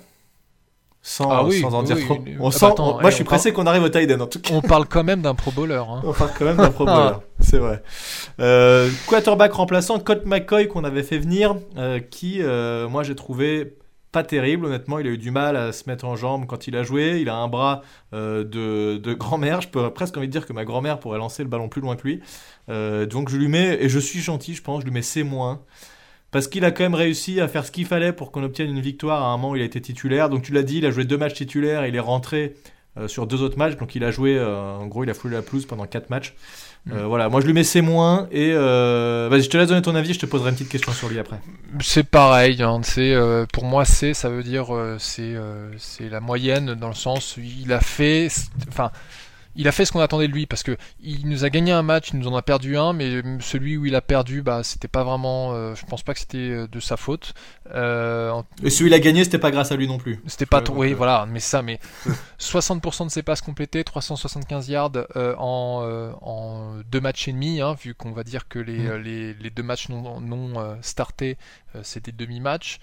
[1.00, 2.24] sans, Ah oui, sans en oui, dire oui, trop.
[2.38, 4.10] On Ah sent, bah attends, on- moi je suis parle- pressé qu'on arrive au tight
[4.12, 4.52] end en tout cas.
[4.52, 5.82] On parle quand même d'un pro bowler.
[5.88, 6.02] Hein.
[6.04, 7.82] On parle quand même d'un pro bowler, c'est vrai.
[8.38, 12.42] Euh, quarterback remplaçant, Colt McCoy qu'on avait fait venir, euh, qui,
[12.90, 13.78] moi j'ai trouvé
[14.12, 16.76] pas terrible, honnêtement, il a eu du mal à se mettre en jambe quand il
[16.76, 17.80] a joué, il a un bras
[18.12, 21.48] euh, de, grand-mère, je peux presque envie de dire que ma grand-mère pourrait lancer le
[21.48, 22.20] ballon plus loin que lui.
[22.68, 25.24] Euh, donc je lui mets, et je suis gentil, je pense, je lui mets C-,
[26.30, 28.80] parce qu'il a quand même réussi à faire ce qu'il fallait pour qu'on obtienne une
[28.80, 29.22] victoire.
[29.22, 30.30] À un moment, où il a été titulaire.
[30.30, 31.86] Donc tu l'as dit, il a joué deux matchs titulaires.
[31.86, 32.54] Il est rentré
[32.96, 33.76] euh, sur deux autres matchs.
[33.76, 36.34] Donc il a joué, en gros, il a foulé la pelouse pendant quatre matchs.
[36.90, 37.80] Euh, Voilà, moi je lui mets C-
[38.32, 40.14] et euh, vas-y, je te laisse donner ton avis.
[40.14, 41.38] Je te poserai une petite question sur lui après.
[41.80, 42.80] C'est pareil, hein,
[43.14, 45.34] euh, pour moi C, ça veut dire euh, c'est
[45.78, 48.28] c'est la moyenne dans le sens où il a fait,
[48.68, 48.90] enfin,
[49.56, 51.82] il a fait ce qu'on attendait de lui parce que il nous a gagné un
[51.82, 54.88] match, il nous en a perdu un, mais celui où il a perdu, bah c'était
[54.88, 57.34] pas vraiment, euh, je pense pas que c'était euh, de sa faute.
[57.74, 60.20] Euh, Et celui il a gagné, c'était pas grâce à lui non plus.
[60.26, 63.84] C'était pas trop, oui, euh, voilà, mais ça, mais euh, 60% de ses passes complétées,
[63.84, 68.48] 375 yards euh, en, euh, en deux matchs et demi, hein, vu qu'on va dire
[68.48, 68.96] que les, Mm.
[69.02, 71.36] les, les deux matchs non, non euh, startés,
[71.76, 72.78] euh, c'était demi-match,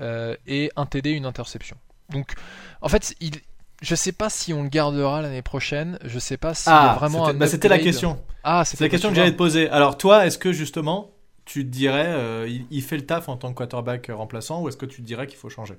[0.00, 1.76] euh, et un TD, une interception.
[2.10, 2.32] Donc,
[2.80, 3.40] en fait, il,
[3.84, 7.26] je sais pas si on le gardera l'année prochaine, je sais pas a Ah, vraiment
[7.26, 8.18] c'était bah, c'était la question.
[8.42, 9.68] Ah, C'est la question que j'allais te poser.
[9.68, 11.10] Alors toi, est-ce que justement,
[11.44, 14.68] tu te dirais, euh, il, il fait le taf en tant que quarterback remplaçant, ou
[14.68, 15.74] est-ce que tu te dirais qu'il faut changer?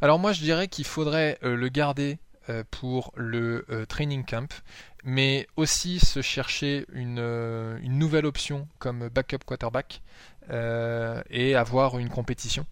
[0.00, 4.62] Alors moi je dirais qu'il faudrait euh, le garder euh, pour le euh, training camp,
[5.04, 10.02] mais aussi se chercher une, une nouvelle option comme backup quarterback
[10.50, 12.64] et avoir une compétition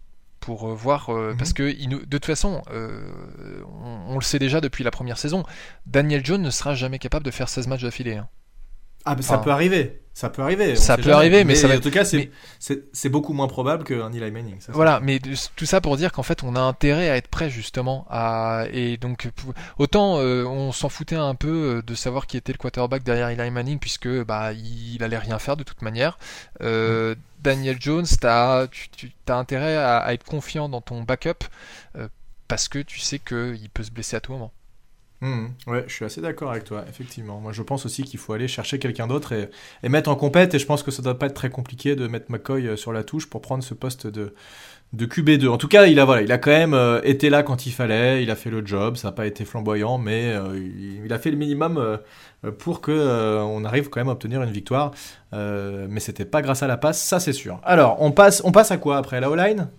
[0.47, 1.37] pour euh, voir euh, Mhm.
[1.37, 3.01] parce que il nous- de toute façon euh,
[3.83, 5.43] on, on le sait déjà depuis la première saison
[5.85, 8.29] Daniel Jones ne sera jamais capable de faire 16 matchs d'affilée hein.
[9.07, 10.01] Ah, mais ça Enfin, peut arriver.
[10.13, 10.75] Ça peut arriver.
[10.75, 12.31] ça peut arriver, mais ça va en tout cas, c'est
[13.03, 14.59] mais- beaucoup moins probable qu'un Eli Manning.
[14.59, 17.51] ça, Voilà, mais tout ça pour dire qu'en fait, on a intérêt à être prêt
[17.51, 19.29] justement à et donc
[19.77, 23.29] autant euh, on s'en foutait un peu euh, de savoir qui était le quarterback derrière
[23.29, 26.17] Eli Manning puisque bah il allait rien faire de toute manière.
[26.61, 31.43] Euh, Daniel Jones, t'as tu, tu as intérêt à, à être confiant dans ton backup
[31.95, 32.07] euh,
[32.47, 34.51] parce que tu sais qu'il peut se blesser à tout moment.
[35.21, 35.49] Mhm.
[35.65, 37.39] Ouais, je suis assez d'accord avec toi, effectivement.
[37.39, 39.49] Moi, je pense aussi qu'il faut aller chercher quelqu'un d'autre et,
[39.81, 40.53] et mettre en compète.
[40.53, 42.93] Et je pense que ça doit pas être très compliqué de mettre McCoy euh, sur
[42.93, 44.35] la touche pour prendre ce poste de,
[44.93, 45.47] de QB2.
[45.47, 47.71] En tout cas, il a, voilà, il a quand même euh, été là quand il
[47.71, 48.21] fallait.
[48.21, 48.95] Il a fait le job.
[48.95, 50.55] Ça n'a pas été flamboyant, mais euh,
[51.03, 51.99] il, a fait le minimum
[52.59, 52.91] pour que
[53.41, 54.91] on arrive quand même à obtenir une victoire.
[55.33, 57.59] Mais c'était pas grâce à la passe, ça c'est sûr.
[57.63, 59.69] Alors, on passe, on passe à quoi après la O-line?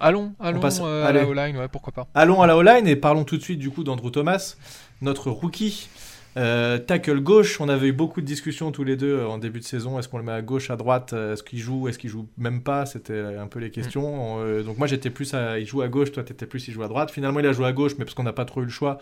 [0.00, 2.06] Allons, allons passe- euh, à la O-line, ouais, pourquoi pas.
[2.14, 4.56] Allons à la O-line et parlons tout de suite du coup d'Andrew Thomas,
[5.02, 5.88] notre rookie.
[6.36, 9.58] Euh, tackle gauche, on avait eu beaucoup de discussions tous les deux euh, en début
[9.58, 9.98] de saison.
[9.98, 11.12] Est-ce qu'on le met à gauche, à droite?
[11.12, 11.88] Est-ce qu'il joue?
[11.88, 12.86] Est-ce qu'il joue même pas?
[12.86, 14.36] C'était un peu les questions.
[14.40, 16.82] Euh, donc moi j'étais plus à, il joue à gauche, toi t'étais plus il joue
[16.84, 17.10] à droite.
[17.10, 18.98] Finalement il a joué à gauche, mais parce qu'on n'a pas trop eu le choix,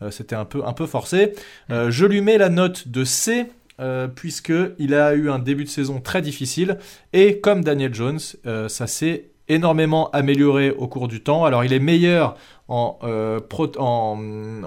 [0.00, 1.34] euh, c'était un peu un peu forcé.
[1.70, 3.46] Euh, je lui mets la note de C.
[3.80, 6.78] Euh, puisque il a eu un début de saison très difficile
[7.12, 8.18] et comme Daniel Jones,
[8.66, 11.44] ça s'est énormément amélioré au cours du temps.
[11.44, 12.36] Alors il est meilleur
[12.68, 13.40] en, euh,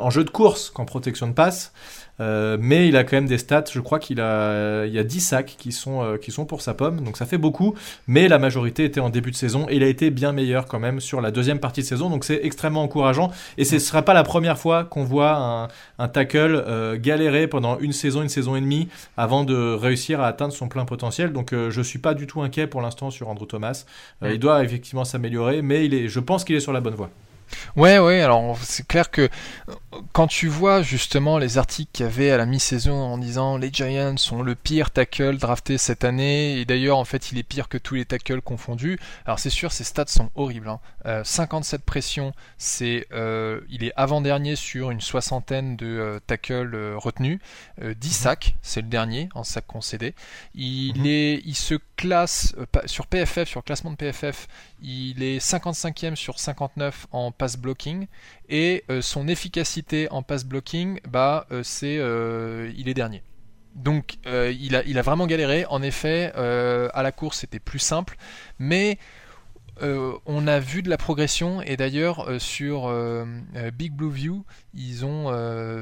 [0.09, 1.73] jeu de course qu'en protection de passe.
[2.21, 5.03] Euh, mais il a quand même des stats, je crois qu'il a, il y a
[5.03, 7.73] 10 sacs qui sont, euh, qui sont pour sa pomme, donc ça fait beaucoup,
[8.07, 10.79] mais la majorité était en début de saison et il a été bien meilleur quand
[10.79, 13.31] même sur la deuxième partie de saison, donc c'est extrêmement encourageant.
[13.57, 17.47] Et ce ne sera pas la première fois qu'on voit un, un tackle euh, galérer
[17.47, 21.33] pendant une saison, une saison et demie avant de réussir à atteindre son plein potentiel,
[21.33, 23.85] donc je suis pas du tout inquiet pour l'instant sur Andrew Thomas,
[24.23, 27.09] il doit effectivement s'améliorer, mais il est, je pense qu'il est sur la bonne voie.
[27.75, 29.29] Ouais, ouais, alors c'est clair que
[30.13, 33.69] quand tu vois justement les articles qu'il y avait à la mi-saison en disant les
[33.71, 37.67] Giants sont le pire tackle drafté cette année, et d'ailleurs en fait il est pire
[37.69, 40.69] que tous les tackles confondus, alors c'est sûr ces stats sont horribles.
[40.69, 40.79] Hein.
[41.05, 47.39] Euh, 57 pressions, c'est, euh, il est avant-dernier sur une soixantaine de euh, tackles retenus,
[47.81, 50.13] Euh, 10 sacs, c'est le dernier en sacs concédés.
[50.55, 51.05] Il, Mhm.
[51.05, 54.47] est, il se classe sur PFF, sur classement de PFF,
[54.81, 58.07] il est 55e sur 59 en pass blocking
[58.49, 63.23] et euh, son efficacité en pass blocking, bah, euh, c'est, euh, il est dernier.
[63.75, 65.65] Donc il, a, il a vraiment galéré.
[65.69, 68.17] En effet, à la course c'était plus simple,
[68.59, 68.97] mais
[69.81, 72.93] on a vu de la progression et d'ailleurs sur
[73.73, 75.31] Big Blue View ils ont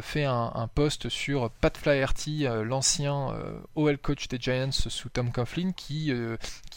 [0.03, 3.33] fait un, un post sur Pat Flaherty l'ancien
[3.73, 6.13] OL coach des Giants sous Tom Coughlin qui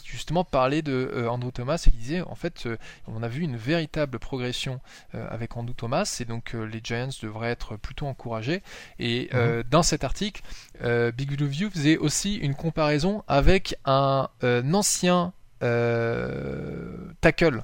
[0.03, 3.41] justement parlait de euh, Andrew Thomas et qui disait en fait euh, on a vu
[3.41, 4.79] une véritable progression
[5.15, 8.61] euh, avec Andrew Thomas et donc les Giants devraient être plutôt encouragés.
[8.99, 10.41] Et euh, dans cet article
[10.81, 14.29] Big Blue View faisait aussi une comparaison avec un,
[14.73, 15.33] ancien
[17.21, 17.63] tackle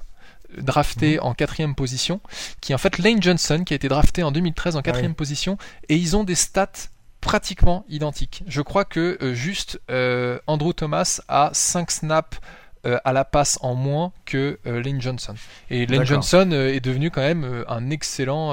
[0.56, 2.20] drafté en quatrième position,
[2.60, 5.58] qui est en fait Lane Johnson, qui a été drafté en 2013 en quatrième position,
[5.88, 6.88] et ils ont des stats
[7.20, 8.42] pratiquement identiques.
[8.46, 12.38] Je crois que euh, juste euh, Andrew Thomas a 5 snaps
[12.86, 15.34] euh, à la passe en moins que Lane Johnson.
[15.68, 18.52] Et Lane Johnson est devenu quand même un excellent,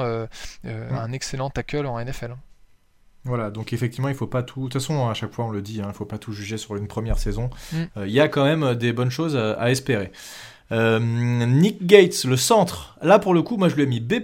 [0.64, 2.36] un excellent tackle en NFL.
[3.24, 4.60] Voilà, donc effectivement, il faut pas tout.
[4.60, 6.32] De toute façon, à chaque fois, on le dit, il hein, ne faut pas tout
[6.32, 7.50] juger sur une première saison.
[7.72, 7.82] Mm.
[8.04, 10.12] Il y a quand même des bonnes choses à espérer.
[10.70, 14.14] Euh, Nick Gates, le centre, là pour le coup, moi je lui ai mis B+,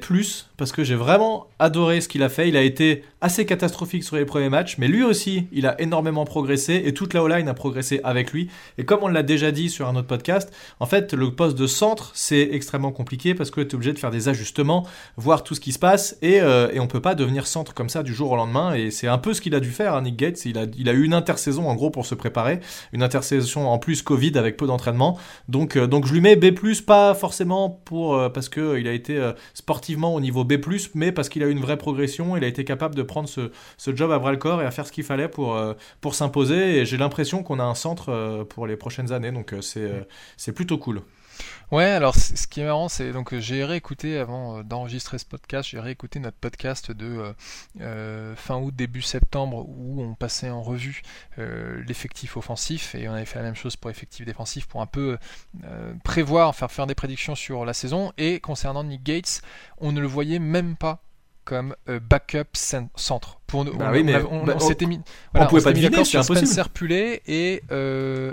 [0.56, 2.48] parce que j'ai vraiment adoré ce qu'il a fait.
[2.48, 6.24] Il a été assez catastrophique sur les premiers matchs, mais lui aussi, il a énormément
[6.24, 8.48] progressé et toute la O-line a progressé avec lui.
[8.78, 11.66] Et comme on l'a déjà dit sur un autre podcast, en fait, le poste de
[11.66, 15.54] centre, c'est extrêmement compliqué parce que tu es obligé de faire des ajustements, voir tout
[15.54, 18.14] ce qui se passe et, euh, et on peut pas devenir centre comme ça du
[18.14, 18.74] jour au lendemain.
[18.74, 20.44] Et c'est un peu ce qu'il a dû faire, hein, Nick Gates.
[20.44, 22.60] Il a, eu une intersaison en gros pour se préparer,
[22.92, 25.18] une intersaison en plus Covid avec peu d'entraînement.
[25.48, 26.52] Donc, euh, donc je lui mets B+,
[26.86, 30.58] pas forcément pour euh, parce que il a été euh, sportivement au niveau B+,
[30.94, 33.50] mais parce qu'il a eu une vraie progression, il a été capable de prendre ce,
[33.76, 36.14] ce job à bras le corps et à faire ce qu'il fallait pour euh, pour
[36.14, 36.78] s'imposer.
[36.78, 39.90] Et j'ai l'impression qu'on a un centre pour les prochaines années, donc c'est
[40.36, 41.02] c'est plutôt cool.
[41.72, 45.24] Ouais, alors ce qui est marrant, c'est donc euh, j'ai réécouté avant euh, d'enregistrer ce
[45.24, 47.34] podcast, j'ai réécouté notre podcast de
[47.80, 51.02] euh, fin août début septembre où on passait en revue
[51.36, 55.18] l'effectif offensif et on avait fait la même chose pour l'effectif défensif pour un peu
[56.04, 58.12] prévoir, faire faire des prédictions sur la saison.
[58.18, 59.42] Et concernant Nick Gates,
[59.78, 61.02] on ne le voyait même pas
[61.44, 63.40] comme backup centre.
[63.46, 63.92] Pour nous, bah
[64.30, 65.00] on, bah, s'était mis,
[65.34, 66.46] on pouvait pas deviner, c'est impossible.
[66.46, 67.62] Spencer Pulet et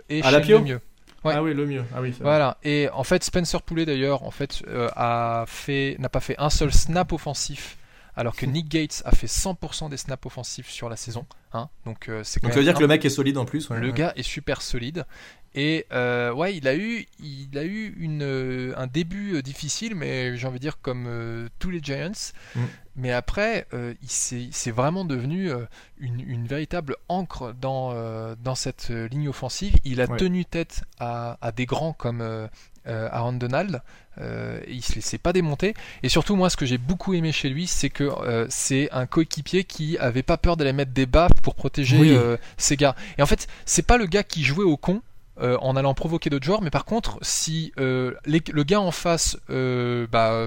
[0.09, 0.81] et à la mieux.
[1.23, 1.83] Ah oui, le mieux.
[1.93, 2.57] Ah oui, voilà.
[2.63, 6.49] Et en fait, Spencer Poulet d'ailleurs, en fait, euh, a fait, n'a pas fait un
[6.49, 7.77] seul snap offensif,
[8.15, 11.25] alors que Nick Gates a fait 100% des snaps offensifs sur la saison.
[11.53, 11.69] Hein.
[11.85, 12.41] Donc euh, c'est.
[12.41, 13.69] Donc ça veut dire que le mec est solide en plus.
[13.69, 15.05] le gars est super solide.
[15.53, 20.37] Et euh, ouais, il a eu, il a eu une, euh, un début difficile, mais
[20.37, 22.31] j'ai envie de dire comme tous les Giants.
[22.55, 22.59] Mm.
[22.95, 25.51] Mais après, il c'est vraiment devenu
[25.97, 27.93] une, une, véritable encre dans,
[28.35, 29.75] dans cette ligne offensive.
[29.85, 32.49] Il a tenu tête à, à, des grands comme
[32.85, 33.81] Aaron Donald.
[34.17, 35.73] il ne se laissait pas démonter.
[36.03, 38.09] Et surtout, moi, ce que j'ai beaucoup aimé chez lui, c'est que
[38.49, 42.19] c'est un coéquipier qui avait pas peur d'aller mettre des bas pour protéger
[42.57, 42.95] ses gars.
[43.17, 45.01] Et en fait, c'est pas le gars qui jouait au con.
[45.39, 49.37] Euh, en allant provoquer d'autres joueurs, mais par contre, si euh, le gars en face
[49.49, 50.45] euh, bah,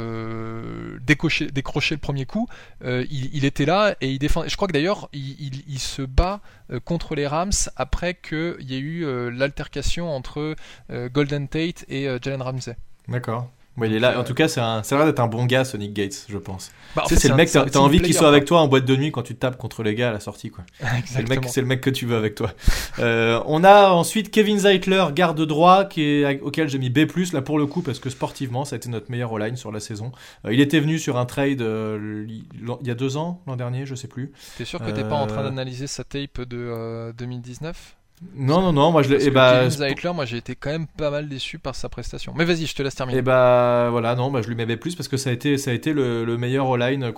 [1.01, 2.49] décrochait le premier coup,
[2.83, 4.45] il, était là et il défend.
[4.47, 6.41] Je crois que d'ailleurs, il, se bat
[6.85, 10.55] contre les Rams après qu'il y ait eu l'altercation entre
[10.91, 12.77] Golden Tate et Jalen Ramsey.
[13.09, 13.51] D'accord
[13.83, 14.19] il est là.
[14.19, 14.83] En tout cas, c'est un...
[14.83, 16.71] vrai d'être un bon gars, Sonic Gates, je pense.
[16.95, 19.11] Bah, c'est le mec, t'as as envie qu'il soit avec toi en boîte de nuit
[19.11, 20.65] quand tu tapes contre les gars à la sortie, quoi.
[21.07, 22.53] c'est le mec, c'est le mec que tu veux avec toi.
[23.01, 27.43] Euh, on a ensuite Kevin Zeitler, garde droit, qui est auquel j'ai mis B+ là
[27.43, 30.13] pour le coup parce que sportivement, ça a été notre meilleur all-line sur la saison.
[30.45, 33.87] Euh, il était venu sur un trade euh, il y a deux ans, l'an dernier,
[33.87, 34.33] je sais plus.
[34.57, 37.97] T'es sûr que t'es pas en train d'analyser sa tape de 2019
[38.37, 39.27] non, non, non, moi je l'ai.
[39.27, 39.69] Et bah,
[40.15, 42.33] moi j'ai été quand même pas mal déçu par sa prestation.
[42.37, 43.19] Mais vas-y, je te laisse terminer.
[43.19, 45.71] Et bah voilà, non, bah, je lui mets plus parce que ça a été, ça
[45.71, 47.13] a été le, meilleur all-line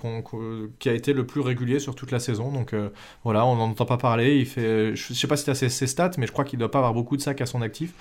[0.78, 2.50] qui a été le plus régulier sur toute la saison.
[2.50, 2.88] Donc euh,
[3.24, 4.38] voilà, on n'en entend pas parler.
[4.38, 6.70] Il fait, je sais pas si tu as ses, stats, mais je crois qu'il doit
[6.70, 7.92] pas avoir beaucoup de sacs à son actif.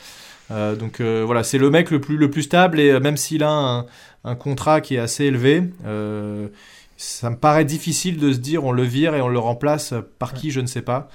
[0.51, 3.43] Euh, donc euh, voilà, c'est le mec le plus, le plus stable et même s'il
[3.43, 3.85] a un,
[4.23, 5.63] un, contrat qui est assez élevé,
[6.97, 10.33] ça me paraît difficile de se dire on le vire et on le remplace par
[10.33, 11.09] qui, je ne sais pas.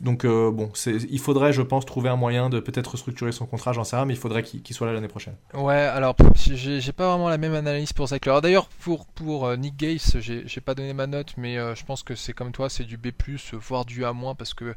[0.00, 3.72] Donc euh, bon, il faudrait, je pense, trouver un moyen de peut-être restructurer son contrat,
[3.72, 5.34] j'en sais rien, mais il faudrait qu'il soit là l'année prochaine.
[5.54, 8.24] Ouais, alors j'ai pas vraiment la même analyse pour Zach.
[8.42, 12.14] D'ailleurs, pour, euh, Nick Gates, j'ai pas donné ma note, mais euh, je pense que
[12.14, 13.08] c'est comme toi, c'est du B+,
[13.52, 14.74] voire du A-, parce que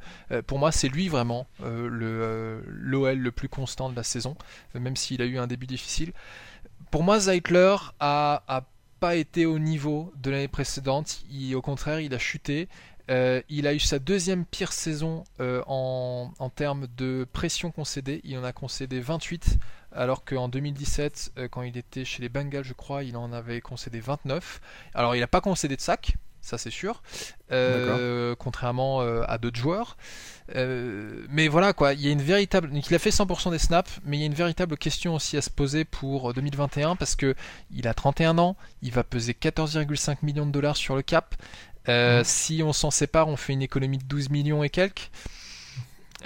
[0.48, 4.36] pour moi, c'est lui vraiment le l'OL le plus constant de la saison,
[4.74, 6.14] même s'il a eu un début difficile.
[6.92, 8.64] Pour moi, Zeitler a,
[9.00, 12.70] pas été au niveau de l'année précédente, au contraire, il a chuté.
[13.10, 18.22] Euh, il a eu sa deuxième pire saison euh, en, termes de pression concédée.
[18.24, 19.58] Il en a concédé 28,
[19.92, 23.62] alors qu'en 2017, euh, quand il était chez les Bengals, je crois, il en avait
[23.62, 24.62] concédé 29.
[24.94, 27.04] Alors il n'a pas concédé de sac, ça c'est sûr,
[28.38, 29.98] contrairement à d'autres joueurs.
[30.56, 32.70] mais voilà quoi, il y a une véritable.
[32.72, 35.42] il a fait 100% des snaps, mais il y a une véritable question aussi à
[35.42, 37.36] se poser pour 2021 parce que
[37.72, 41.36] il a 31 ans, il va peser 14,5 millions de dollars sur le cap.
[41.90, 45.12] Euh, si on s'en sépare, on fait une économie de 12 millions et quelques.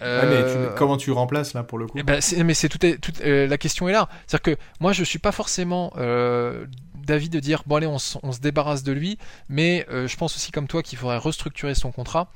[0.01, 0.43] mais
[0.75, 3.89] comment tu remplaces là pour le coup eh ben, Mais c'est tout, euh, la question
[3.89, 4.09] est là.
[4.27, 8.31] C'est-à-dire que moi je suis pas forcément euh, d'avis de dire bon allez on, on,
[8.31, 9.17] se débarrasse de lui,
[9.49, 12.31] mais je pense aussi comme toi qu'il faudrait restructurer son contrat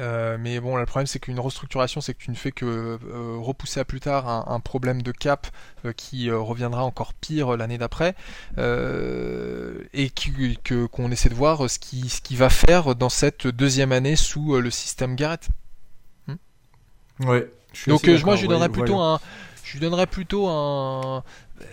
[0.00, 3.36] Euh, mais bon, le problème c'est qu'une restructuration, c'est que tu ne fais que euh,
[3.38, 5.46] repousser à plus tard un, problème de cap
[5.84, 8.14] euh, qui reviendra encore pire l'année d'après,
[8.58, 13.92] et que qu'on essaie de voir ce qui ce qui va faire dans cette deuxième
[13.92, 15.48] année sous le système Garrett.
[16.26, 16.36] Hmm
[17.28, 17.50] ouais.
[17.86, 19.20] Donc moi je lui donnerais plutôt un,
[19.64, 21.24] je lui donnerais plutôt un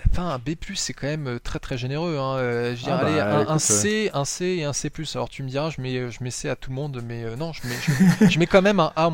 [0.09, 2.17] Enfin, un B+, c'est quand même très très généreux.
[2.17, 2.35] Hein.
[2.37, 4.91] Euh, je dirais, ah allez, bah, un, C, un C et un C+.
[5.15, 7.35] Alors tu me diras, je mets, je mets C à tout le monde, mais euh,
[7.35, 9.11] non, je mets, je, mets quand même un A-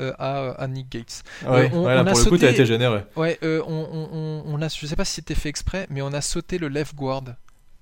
[0.00, 1.22] euh, à, à, Nick Gates.
[1.46, 3.02] Ouais, on, a pour sauté, le coup, t'as été généreux.
[3.16, 6.20] Ouais, on, on, on, a, je sais pas si c'était fait exprès, mais on a
[6.20, 7.24] sauté le left guard.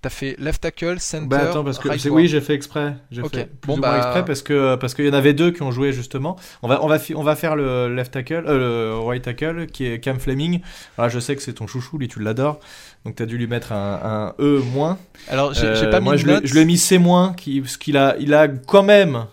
[0.03, 1.29] T'as fait left tackle, center.
[1.29, 2.97] Bah attends, parce que oui, j'ai fait exprès.
[3.12, 3.99] J'ai fait bon, bah...
[3.99, 6.37] exprès parce que parce qu'il y en avait deux qui ont joué justement.
[6.62, 9.87] On va on va on va faire le left tackle, euh, le right tackle qui
[9.87, 10.61] est Cam Fleming.
[10.97, 12.59] Voilà, je sais que c'est ton chouchou, lui tu l'adores.
[13.05, 14.99] Donc tu as dû lui mettre un, un E moins.
[15.29, 17.97] Alors j'ai pas mis moi, je, je lui ai mis C moins, qui, parce qu'il
[17.97, 19.27] a il a quand même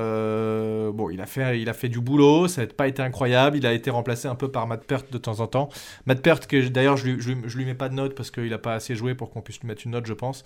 [0.00, 3.56] euh, bon, il a, fait, il a fait du boulot, ça n'a pas été incroyable.
[3.56, 5.68] Il a été remplacé un peu par Matt Pert de temps en temps.
[6.06, 8.58] Matt Pert, que d'ailleurs, je, je, je, lui mets pas de note parce qu'il n'a
[8.58, 10.44] pas assez joué pour qu'on puisse lui mettre une note, je pense.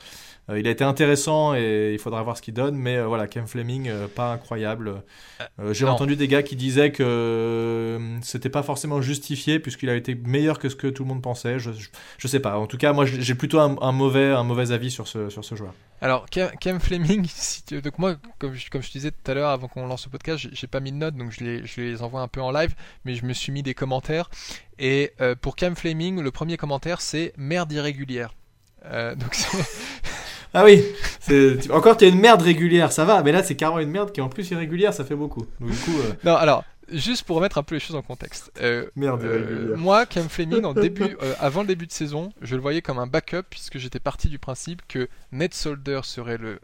[0.51, 3.27] Euh, il a été intéressant et il faudra voir ce qu'il donne, mais euh, voilà,
[3.27, 5.03] Ken Fleming, pas incroyable.
[5.71, 10.59] J'ai entendu des gars qui disaient que c'était pas forcément justifié puisqu'il a été meilleur
[10.59, 11.59] que ce que tout le monde pensait.
[11.59, 11.71] Je,
[12.19, 12.59] je, sais pas.
[12.59, 15.55] En tout cas, moi, j'ai plutôt un, mauvais, un mauvais avis sur ce, sur ce
[15.55, 15.75] joueur.
[16.01, 17.27] Alors, Cam, Fleming,
[17.83, 20.47] donc moi, comme je, comme je disais tout à l'heure avant qu'on lance le podcast,
[20.53, 22.75] j'ai pas mis de notes, donc je les, je les, envoie un peu en live,
[23.05, 24.31] mais je me suis mis des commentaires.
[24.79, 28.35] Et euh, pour Cam Fleming, le premier commentaire, c'est merde irrégulière.
[28.87, 29.37] Euh, donc
[30.55, 30.85] ah oui,
[31.71, 34.21] encore tu es une merde régulière, ça va, mais là c'est carrément une merde qui
[34.21, 35.47] est en plus irrégulière, ça fait beaucoup.
[35.61, 38.53] du coup, euh, Non, alors juste pour remettre un peu les choses en contexte.
[38.61, 39.23] Euh, Merde.
[39.23, 42.83] Euh, moi, Cam Fleming, en début, euh, avant le début de saison, je le voyais
[42.83, 46.61] comme un backup puisque j'étais parti du principe que Ned Solder serait le,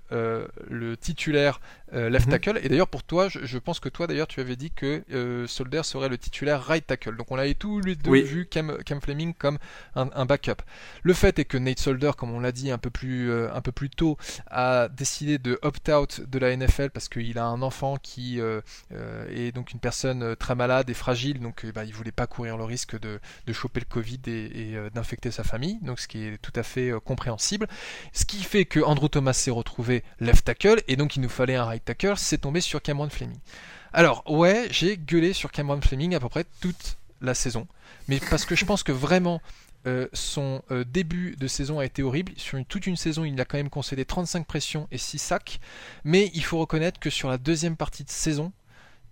[0.68, 1.60] le titulaire
[1.92, 2.32] left mhm.
[2.32, 2.60] tackle.
[2.62, 5.02] Et d'ailleurs, pour toi, je, pense que toi, d'ailleurs, tu avais dit que
[5.46, 7.16] Solder serait le titulaire right tackle.
[7.16, 9.58] Donc on avait tous les deux vu Cam, Cam, Fleming comme
[9.94, 10.62] un, backup.
[11.02, 13.72] Le fait est que Nate Solder, comme on l'a dit un peu plus un peu
[13.72, 14.16] plus tôt,
[14.48, 19.72] a décidé de opt-out de la NFL parce qu'il a un enfant qui est donc
[19.72, 22.64] une personne euh, très malade et fragile, donc euh, bah, il voulait pas courir le
[22.64, 23.20] risque de,
[23.52, 26.92] choper le Covid et, euh, d'infecter sa famille, donc ce qui est tout à fait
[27.04, 27.66] compréhensible.
[28.12, 31.56] Ce qui fait que Andrew Thomas s'est retrouvé left tackle et donc il nous fallait
[31.56, 33.38] un right tackle, c'est tombé sur Cameron Fleming.
[33.92, 37.66] Alors ouais, j'ai gueulé sur Cameron Fleming à peu près toute la saison,
[38.08, 39.40] mais parce que je pense que vraiment
[40.12, 42.32] son début de saison a été horrible.
[42.36, 45.60] Sur toute une saison, il a quand même concédé 35 pressions et 6 sacs.
[46.04, 48.52] Mais il faut reconnaître que sur la deuxième partie de saison,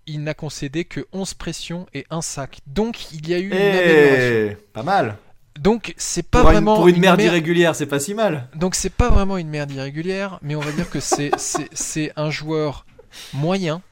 [0.08, 2.58] il n'a concédé que 11 pressions et un sac.
[2.66, 4.64] Donc il y a eu une eh, amélioration.
[4.72, 5.18] Pas mal.
[5.60, 8.48] Donc c'est pas vraiment pour une, merde irrégulière, c'est pas si mal.
[8.54, 11.30] Donc c'est pas vraiment une merde irrégulière, mais on va dire que c'est
[11.72, 12.86] c'est un joueur
[13.34, 13.82] moyen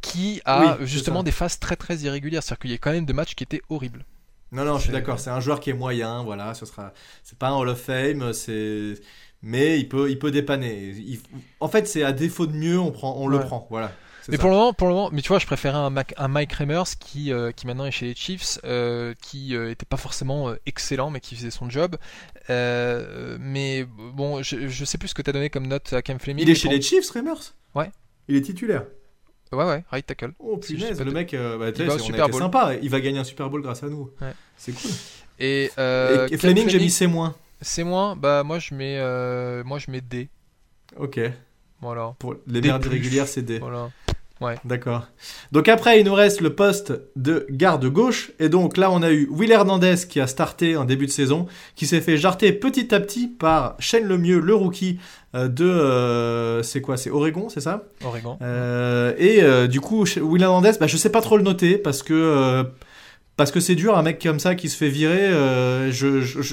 [0.00, 2.42] qui a justement des phases très très irrégulières.
[2.42, 4.04] C'est-à-dire qu'il y a quand même des matchs qui étaient horribles.
[4.52, 5.18] Non non, je suis d'accord.
[5.18, 6.54] C'est un joueur qui est moyen, voilà.
[6.54, 8.94] Ce sera, c'est pas un Hall of Fame, c'est,
[9.42, 10.94] mais il peut il peut dépanner.
[11.60, 13.92] En fait, c'est à défaut de mieux, on prend, on le prend, voilà.
[14.28, 16.52] Mais pour le moment, pour le moment, mais tu vois, je préférais un, un Mike
[16.54, 20.54] Remers qui, euh, qui maintenant est chez les Chiefs, euh, qui euh, était pas forcément
[20.66, 21.96] excellent, mais qui faisait son job.
[22.48, 26.18] mais bon, je, je sais plus ce que tu as donné comme note à Cam
[26.18, 26.44] Fleming.
[26.44, 27.90] Il est chez les Chiefs, Remers Ouais.
[28.28, 28.84] Il est titulaire.
[29.52, 30.32] Ouais, ouais, right tackle.
[30.38, 32.40] Oh punaise, le mec, bah, il va Super Bowl.
[32.40, 32.74] sympa.
[32.82, 34.10] Il va gagner un Super Bowl grâce à nous.
[34.20, 34.32] Ouais.
[34.56, 34.90] C'est cool.
[35.38, 37.34] Et, et Fleming, j'ai mis C moins.
[37.60, 38.98] C moins, bah moi je mets,
[39.64, 40.28] moi je mets D.
[40.96, 41.20] Ok.
[41.80, 42.14] Voilà.
[42.18, 43.58] Pour les merdes régulières, c'est D.
[43.58, 43.90] Voilà.
[44.64, 45.06] D'accord.
[45.52, 48.32] Donc après, il nous reste le poste de garde gauche.
[48.38, 51.46] Et donc là, on a eu Will Hernandez qui a starté en début de saison,
[51.76, 54.98] qui s'est fait jarter petit à petit par Shane Lemieux, le rookie
[55.34, 55.64] euh, de...
[55.64, 57.84] Euh, c'est quoi C'est Oregon, c'est ça?
[58.04, 58.36] Oregon.
[58.42, 62.64] Euh, et du coup, Will Hernandez, bah, je sais pas trop le noter parce que
[63.36, 65.26] parce que c'est dur, un mec comme ça qui se fait virer.
[65.26, 65.90] Euh,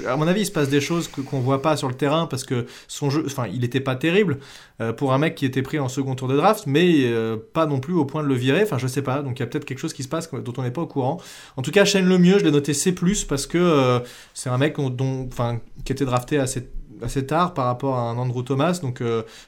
[0.08, 2.26] à mon avis, il se passe des choses qu'on ne voit pas sur le terrain
[2.26, 4.40] parce que son jeu, enfin, il n'était pas terrible
[4.82, 7.68] euh, pour un mec qui était pris en second tour de draft, mais euh, pas
[7.68, 8.64] non plus au point de le virer.
[8.64, 9.22] Enfin, je sais pas.
[9.22, 10.88] Donc il y a peut-être quelque chose qui se passe dont on n'est pas au
[10.88, 11.22] courant.
[11.56, 12.96] En tout cas, Shane mieux, je l'ai noté C+
[13.30, 14.02] parce que
[14.34, 16.68] c'est un mec dont, enfin, qui était drafté assez
[17.04, 19.02] assez tard par rapport à un Andrew Thomas, donc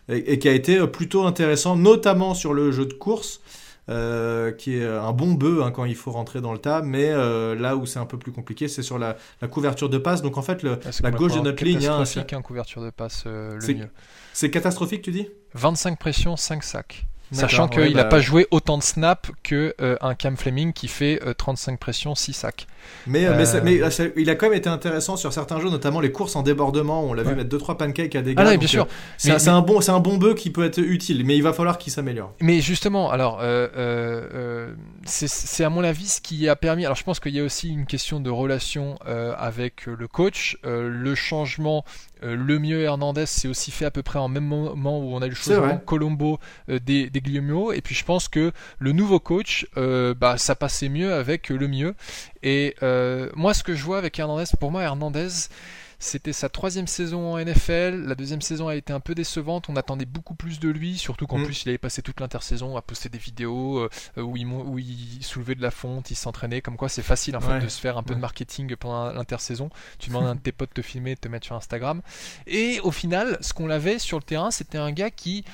[0.09, 3.41] et, qui a été plutôt intéressant, notamment sur le jeu de course.
[3.89, 7.09] Euh, qui est un bon bœuf hein, quand il faut rentrer dans le tas, mais
[7.09, 9.17] euh, là où c'est un peu plus compliqué, c'est sur la,
[9.51, 10.21] couverture de passe.
[10.21, 11.85] Donc en fait, le, la gauche de notre ligne.
[11.85, 13.89] Hein, c'est catastrophique, hein, couverture de passe, euh, le mieux.
[14.31, 15.27] C'est catastrophique, tu dis?
[15.55, 17.05] 25 pressions, 5 sacs.
[17.35, 20.73] Sachant ouais, qu'il n'a bah, pas joué autant de snaps que euh, un Cam Fleming
[20.73, 22.67] qui fait euh, 35 pressions, 6 sacs.
[23.07, 25.31] Mais, euh, mais, ça- Euh, mais, euh, ça- il a quand même été intéressant sur
[25.33, 27.03] certains jeux, notamment les courses en débordement.
[27.03, 28.35] On l'a vu mettre 2-3 pancakes à dégâts.
[28.39, 28.87] Ah non, donc, bien euh, sûr.
[29.17, 31.91] C'est un- bon, un bon bœuf qui peut être utile, mais il va falloir qu'il
[31.93, 32.33] s'améliore.
[32.41, 34.73] Mais justement, alors, euh, euh, euh,
[35.05, 36.85] c'est- à mon avis ce qui a permis.
[36.85, 40.07] Alors, je pense qu'il y a aussi une question de relation euh, avec euh, le
[40.07, 40.57] coach.
[40.65, 41.83] Euh, le changement,
[42.23, 45.21] euh, le mieux Hernandez, c'est aussi fait à peu près en même moment où on
[45.21, 45.77] a eu le changement.
[45.85, 47.73] Colombo des, des Guillemot.
[47.73, 51.95] Et puis, je pense que le nouveau coach, bah, ça passait mieux avec le mieux.
[52.43, 52.75] Et
[53.35, 55.29] moi, ce que je vois avec Hernandez, pour moi, Hernandez.
[56.03, 58.03] C'était sa troisième saison en NFL.
[58.05, 59.69] La deuxième saison a été un peu décevante.
[59.69, 61.45] On attendait beaucoup plus de lui, surtout qu'en Mm.
[61.45, 63.89] plus il avait passé toute l'intersaison à poster des vidéos euh,
[64.21, 66.61] où, il, mon- où il soulevait de la fonte, il s'entraînait.
[66.61, 67.59] Comme quoi, c'est facile en fait Ouais.
[67.61, 68.17] de se faire un peu Ouais.
[68.17, 69.69] de marketing pendant l'intersaison.
[69.97, 72.01] Tu demandes à un de tes potes de te filmer, de te mettre sur Instagram.
[72.47, 75.45] Et au final, ce qu'on avait sur le terrain, c'était un gars qui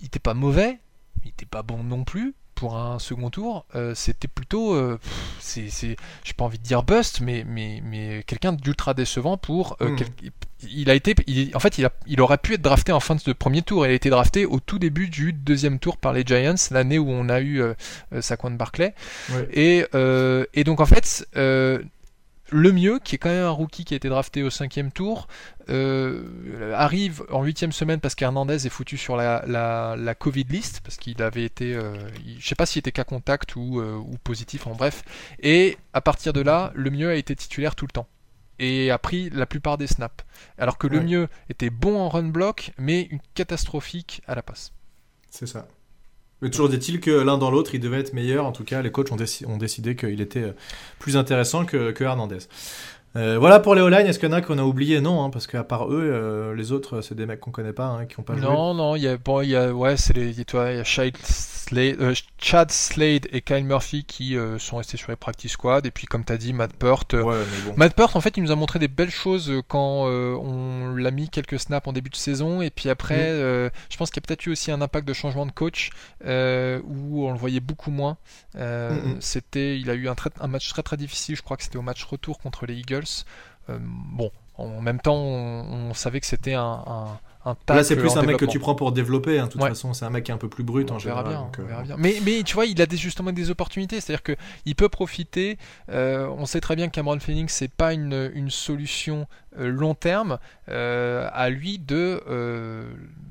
[0.00, 0.80] il était pas mauvais,
[1.24, 2.34] il était pas bon non plus.
[2.56, 4.98] Pour un second tour, Euh, c'était plutôt, euh,
[5.40, 5.68] c'est,
[6.24, 9.76] j'ai pas envie de dire bust, mais mais mais quelqu'un d'ultra décevant pour.
[9.82, 9.96] euh, Mm.
[9.96, 10.30] quel-
[10.68, 13.14] il a été, il- en fait, il, a, il aurait pu être drafté en fin
[13.14, 13.84] de premier tour.
[13.86, 17.10] Il a été drafté au tout début du deuxième tour par les Giants, l'année où
[17.10, 17.74] on a eu euh,
[18.20, 18.94] Saquon Barclay.
[19.52, 19.84] Et,
[20.54, 21.28] et donc en fait,
[22.50, 25.26] le mieux, qui est quand même un rookie qui a été drafté au cinquième tour,
[25.68, 30.80] euh, arrive en huitième semaine parce qu'Hernandez est foutu sur la, la, la Covid list
[30.82, 33.94] parce qu'il avait été, euh, il- je sais pas s'il était cas contact ou, euh,
[33.96, 35.02] ou positif, en bref.
[35.40, 38.06] Et à partir de là, le mieux a été titulaire tout le temps
[38.58, 40.24] et a pris la plupart des snaps.
[40.56, 41.04] Alors que le Ouais.
[41.04, 44.72] mieux était bon en run block, mais une catastrophique à la passe.
[45.30, 45.66] C'est ça.
[46.42, 48.44] Mais toujours dit-il que l'un dans l'autre, il devait être meilleur.
[48.44, 50.52] En tout cas, les coachs ont, déci- ont décidé qu'il était euh,
[50.98, 52.38] plus intéressant que Hernandez.
[53.16, 54.06] Euh, voilà pour les O-line.
[54.06, 56.54] Est-ce qu'il y en a qu'on a oublié Non, hein, parce qu'à part eux, euh,
[56.54, 58.42] les autres, c'est des mecs qu'on connaît pas, hein, qui ont pas joué.
[58.42, 60.80] Non, non, il y a, bon, il y a, ouais, c'est les, toi, il y
[60.80, 65.52] a Chad Slade, euh, Chad Slade et Kyle Murphy qui sont restés sur les practice
[65.52, 67.14] squad, et puis comme t'as dit, Matt Peart.
[67.14, 67.74] Ouais, mais bon.
[67.76, 71.28] Matt Peart, en fait, il nous a montré des belles choses quand on l'a mis
[71.30, 73.70] quelques snaps en début de saison, et puis après, Mm.
[73.90, 75.90] je pense qu'il y a peut-être eu aussi un impact de changement de coach
[76.22, 78.18] où on le voyait beaucoup moins.
[78.54, 79.16] Mm, mm.
[79.20, 81.36] C'était, il a eu un match très très difficile.
[81.36, 83.05] Je crois que c'était au match retour contre les Eagles.
[83.68, 88.18] Euh, bon, en même temps, on, savait que c'était un, un Là, c'est plus en
[88.18, 89.38] un mec que tu prends pour développer.
[89.38, 89.46] hein.
[89.46, 89.68] De toute Ouais.
[89.70, 91.32] façon, c'est un mec qui est un peu plus brut en On verra général.
[91.32, 91.96] bien, donc, on euh, verra bien.
[91.98, 94.00] Mais, mais tu vois, il a des, justement des opportunités.
[94.00, 94.36] C'est-à-dire que
[94.66, 95.56] il peut profiter.
[95.90, 99.26] euh, on sait très bien que Cameron Phoenix, c'est pas une, une solution
[99.58, 100.38] euh, long terme.
[100.68, 102.20] euh, à lui de,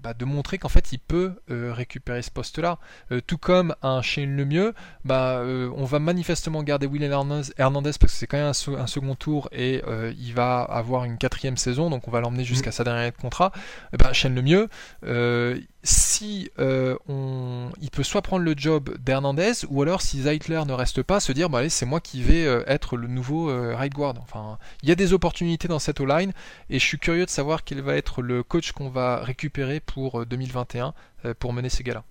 [0.01, 2.78] bah, de montrer qu'en fait, il peut récupérer ce poste-là.
[3.28, 5.41] Tout comme un Shane Lemieux, bah,
[5.76, 8.88] on va manifestement garder Will Hernandez, Hernandez parce que c'est quand même un, se- un
[8.88, 9.82] second tour et
[10.18, 13.18] il va avoir une quatrième saison, donc on va l'emmener jusqu'à sa dernière année de
[13.22, 13.51] contrat.
[14.06, 14.70] Ben, Shane Lemieux,
[15.03, 20.62] euh, si euh, on, il peut soit prendre le job d'Hernandez ou alors si Zeitler
[20.68, 23.49] ne reste pas, se dire bah allez c'est moi qui vais euh, être le nouveau
[23.49, 24.14] euh, right guard.
[24.22, 26.34] Enfin, il y a des opportunités dans cette O-line
[26.70, 30.22] et je suis curieux de savoir quel va être le coach qu'on va récupérer pour
[30.22, 30.93] euh, 2021
[31.26, 32.03] euh, pour mener ces gars-là.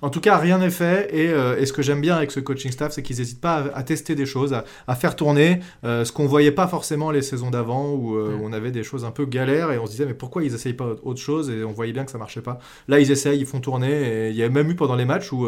[0.00, 1.14] En tout cas, rien n'est fait.
[1.14, 3.58] Et, euh, et ce que j'aime bien avec ce coaching staff, c'est qu'ils n'hésitent pas
[3.72, 7.10] à, à tester des choses, à, à faire tourner euh, ce qu'on voyait pas forcément
[7.10, 9.86] les saisons d'avant, où, euh, où on avait des choses un peu galères et on
[9.86, 12.18] se disait mais pourquoi ils essayent pas autre chose Et on voyait bien que ça
[12.18, 12.58] marchait pas.
[12.88, 14.26] Là, ils essayent, ils font tourner.
[14.26, 15.46] Et il y a même eu pendant les matchs où,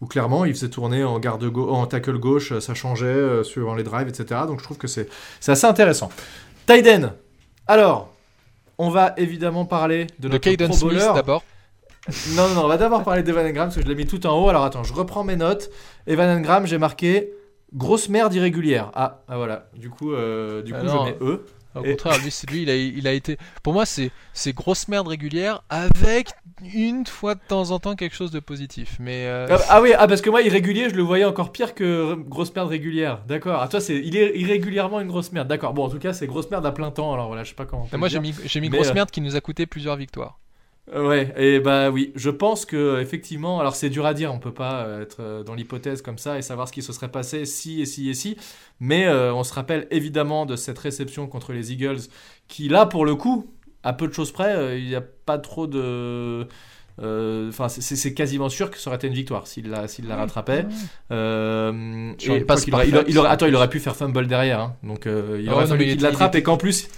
[0.00, 4.08] où clairement ils faisaient tourner en garde en tackle gauche, ça changeait sur les drives,
[4.08, 4.42] etc.
[4.46, 5.08] Donc je trouve que c'est
[5.46, 6.10] assez intéressant.
[6.66, 7.12] Tyden.
[7.66, 8.12] Alors,
[8.76, 11.10] on va évidemment parler de De notre Pro Bowler.
[11.14, 11.42] d'abord.
[12.36, 14.26] Non, non, non, on va d'abord parler d'Evan Engram parce que je l'ai mis tout
[14.26, 14.48] en haut.
[14.48, 15.70] Alors attends, je reprends mes notes.
[16.06, 17.30] Evan Engram, j'ai marqué
[17.72, 18.90] grosse merde irrégulière.
[18.94, 19.68] Ah, ah, voilà.
[19.74, 21.06] Du coup, euh, du Ah coup non.
[21.06, 21.44] je mets E.
[21.74, 23.36] Au Et- contraire, lui, c'est lui, il a, il a été.
[23.64, 26.28] Pour moi, c'est c'est grosse merde régulière avec
[26.72, 28.96] une fois de temps en temps quelque chose de positif.
[29.00, 31.74] Mais euh, Ah, ah oui, ah, parce que moi, irrégulier, je le voyais encore pire
[31.74, 33.22] que grosse merde régulière.
[33.26, 33.60] D'accord.
[33.60, 35.48] À toi, c'est il est irrégulièrement une grosse merde.
[35.48, 35.72] D'accord.
[35.74, 37.12] Bon, en tout cas, c'est grosse merde à plein temps.
[37.12, 37.82] Alors voilà, je sais pas comment.
[37.84, 39.66] on peut moi, j'ai mis, j'ai mis Mais, grosse euh, merde qui nous a coûté
[39.66, 40.38] plusieurs victoires.
[40.92, 44.38] Euh, Ouais, et bah oui, je pense que effectivement, alors c'est dur à dire, on
[44.38, 47.10] peut pas euh, être euh, dans l'hypothèse comme ça et savoir ce qui se serait
[47.10, 48.36] passé si et si et si,
[48.80, 52.00] mais euh, on se rappelle évidemment de cette réception contre les Eagles,
[52.48, 53.46] qui là pour le coup,
[53.82, 56.46] à peu de choses près, euh, il n'y a pas trop de,
[57.02, 60.16] euh, enfin c'est- quasiment sûr que ça aurait été une victoire s'il la s'il la
[60.16, 60.66] rattrapait.
[61.12, 62.44] Euh, et
[62.88, 64.76] il aurait- il attends, il aurait pu faire fumble derrière, hein.
[64.82, 66.88] donc euh, il Ah aurait fallu il qu'il l'attrape et qu'en plus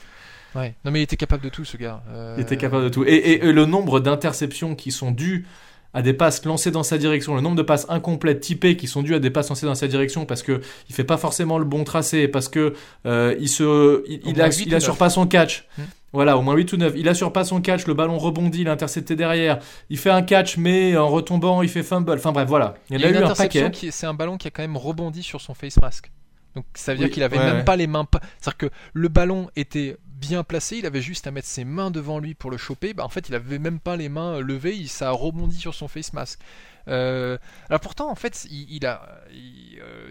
[0.56, 0.74] Ouais.
[0.84, 2.02] Non, mais il était capable de tout, ce gars.
[2.10, 3.04] Euh, il était capable de tout.
[3.04, 5.46] Et, et- et le nombre d'interceptions qui sont dues
[5.94, 9.02] à des passes lancées dans sa direction, le nombre de passes incomplètes typées qui sont
[9.02, 11.64] dues à des passes lancées dans sa direction parce que il fait pas forcément le
[11.64, 12.74] bon tracé, parce que
[13.06, 15.66] euh, il se, il, il, a, il assure pas son catch.
[15.78, 15.82] Hmm.
[16.12, 16.94] Voilà, au moins 8 ou 9.
[16.96, 19.58] Il assure pas son catch, le ballon rebondit, il est intercepté derrière.
[19.90, 22.12] Il fait un catch, mais en retombant, il fait fumble.
[22.12, 22.74] Enfin bref, voilà.
[22.90, 23.78] Il y a une eu un interception paquet.
[23.78, 26.10] qui c'est un ballon qui a quand même rebondi sur son face mask.
[26.54, 27.64] Donc ça veut dire qu'il avait ouais, même ouais.
[27.64, 28.06] pas les mains.
[28.40, 32.18] C'est-à-dire que le ballon était bien placé, il avait juste à mettre ses mains devant
[32.18, 32.94] lui pour le choper.
[32.94, 35.88] Bah, en fait, il avait même pas les mains levées, ça a rebondi sur son
[35.88, 36.40] face mask.
[36.88, 37.36] Euh,
[37.68, 39.20] alors pourtant, en fait, il, a,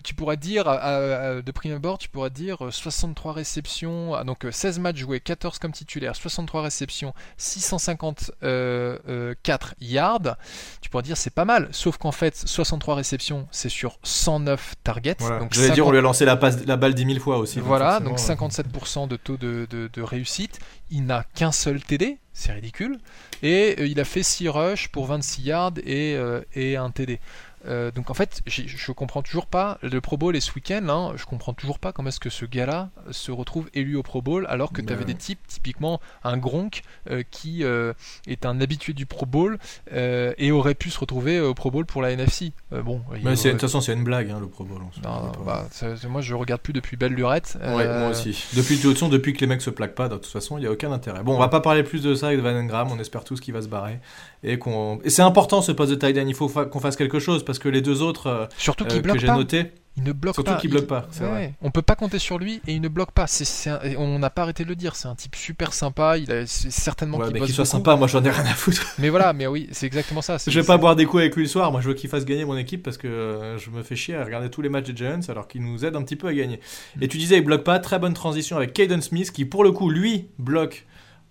[0.04, 4.14] tu pourrais dire à- à- à- de prime abord, tu pourrais dire euh, 63 réceptions,
[4.14, 9.76] ah, donc euh, 16 matchs joués, 14 comme titulaire, 63 réceptions, 654 euh, euh, 4
[9.82, 10.38] yards.
[10.82, 15.16] Tu pourrais dire c'est pas mal, sauf qu'en fait 63 réceptions, c'est sur 109 targets.
[15.20, 15.40] Voilà.
[15.40, 17.20] Donc Je vais dire, 50 on lui a lancé la, passe, la balle 10 000
[17.20, 17.60] fois aussi.
[17.60, 20.60] voilà, donc euh, 57% de taux de, de- de réussite.
[20.92, 23.00] Il n'a qu'un seul TD, c'est ridicule.
[23.42, 27.20] Et euh, il a fait 6 rushs pour 26 yards et, euh, et un TD.
[27.68, 29.78] Euh, donc en fait, je comprends toujours pas.
[29.82, 32.46] Le Pro Bowl est ce week-end, hein, je comprends toujours pas comment est-ce que ce
[32.46, 36.38] gars-là se retrouve élu au Pro Bowl alors que tu avais des types, typiquement un
[36.38, 37.94] Gronk euh, qui euh,
[38.28, 39.58] est un habitué du Pro Bowl
[39.92, 42.52] et aurait pu se retrouver au Pro Bowl pour la NFC.
[42.72, 44.82] Bon, Mais de toute façon, c'est une blague, hein, le Pro Bowl.
[45.04, 45.68] non, bah,
[46.08, 47.58] moi je regarde plus depuis belle lurette.
[47.62, 48.46] Ouais, moi aussi.
[48.56, 50.62] Depuis, de toute façon, depuis que les mecs se plaquent pas, de toute façon, il
[50.62, 51.24] n'y a aucun intérêt.
[51.24, 53.54] Bon, on va pas parler plus de ça avec Van Engram, on espère tous qu'il
[53.54, 54.00] va se barrer.
[54.48, 55.00] Et, qu'on...
[55.08, 57.58] c'est important ce poste de tight end, il faut fa- qu'on fasse quelque chose parce
[57.60, 59.36] que les deux autres euh, Surtout euh, que j'ai pas.
[59.36, 60.60] notés, Il ne bloque surtout pas.
[60.64, 61.54] Il- bloque pas, Ouais, vrai.
[61.64, 63.26] On peut pas compter sur lui et il ne bloque pas.
[63.28, 64.96] C'est, un- on n'a pas arrêté de le dire.
[64.96, 66.18] C'est un type super sympa.
[66.20, 67.78] Il a certainement Ouais, qu'il mais bosse qu'il soit beaucoup.
[67.78, 68.86] sympa, moi j'en ai rien à foutre.
[69.00, 70.38] Mais voilà, mais oui, c'est exactement ça.
[70.46, 72.26] Je vais pas boire des coups avec lui le soir, moi je veux qu'il fasse
[72.26, 74.86] gagner mon équipe parce que euh, je me fais chier à regarder tous les matchs
[74.92, 76.60] des Giants alors qu'il nous aide un petit peu à gagner.
[76.98, 77.04] Mm.
[77.04, 79.72] Et tu disais il bloque pas, très bonne transition avec Caden Smith qui pour le
[79.72, 80.86] coup lui bloque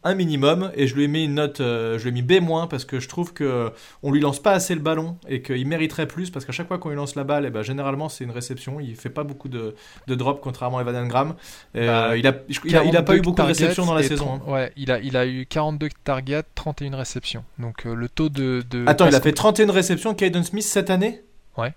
[0.05, 2.69] un minimum et je lui ai mis une note, euh, je lui ai mis B-
[2.69, 6.07] parce que je trouve que on lui lance pas assez le ballon et qu'il mériterait
[6.07, 8.31] plus parce qu'à chaque fois qu'on lui lance la balle, et ben, généralement c'est une
[8.31, 9.75] réception, il fait pas beaucoup de,
[10.07, 11.35] de drops contrairement à Evan Engram.
[11.75, 11.81] Bah,
[12.11, 12.35] euh, il, a,
[12.65, 14.27] il, a, il a pas eu 42 beaucoup de réceptions dans la saison.
[14.39, 14.51] 30 hein.
[14.53, 17.45] Ouais, il a, il a eu 42 targets, 31 réceptions.
[17.59, 18.63] Donc euh, le taux de.
[18.71, 21.23] de Attends, il a fait 31 réceptions, Caden Smith cette année?
[21.57, 21.73] Ouais.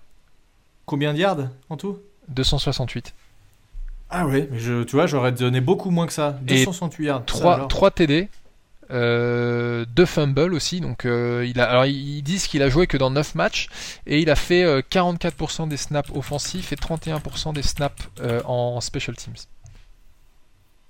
[0.86, 1.98] Combien de yards en tout?
[2.28, 3.14] 268.
[4.10, 6.38] Ah ouais, mais je, tu vois, j'aurais donné beaucoup moins que ça.
[6.48, 7.18] Et 268 yards.
[7.20, 7.68] ça 3, alors.
[7.68, 8.28] 3 TD.
[8.90, 12.96] Euh, 2 fumbles aussi, donc euh, il a, alors ils disent qu'il a joué que
[12.96, 13.68] dans 9 matchs
[14.06, 18.80] et il a fait euh, 44% des snaps offensifs et 31% des snaps euh, en
[18.80, 19.34] special teams.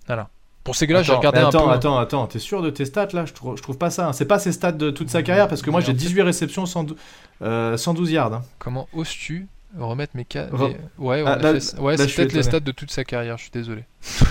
[0.06, 0.28] Voilà.
[0.62, 1.72] Pour ces gars-là, j'ai Attends, regardé mais un attends, peu.
[1.72, 3.24] Attends, attends, t'es sûr de tes stats là?
[3.24, 4.06] Je trouve, je trouve pas ça.
[4.08, 4.12] hein.
[4.12, 6.22] C'est pas ses stats de toute sa carrière parce que moi j'ai en fait- 18
[6.22, 6.96] réceptions, 112,
[7.42, 8.32] euh, 112 yards.
[8.32, 8.42] hein.
[8.60, 9.48] Comment oses-tu
[9.78, 12.72] remettre mes cas Re- Ouais, Ah, a là- fait- ouais, c'est peut-être les stats de
[12.72, 13.36] toute sa carrière.
[13.36, 13.84] Je suis désolé.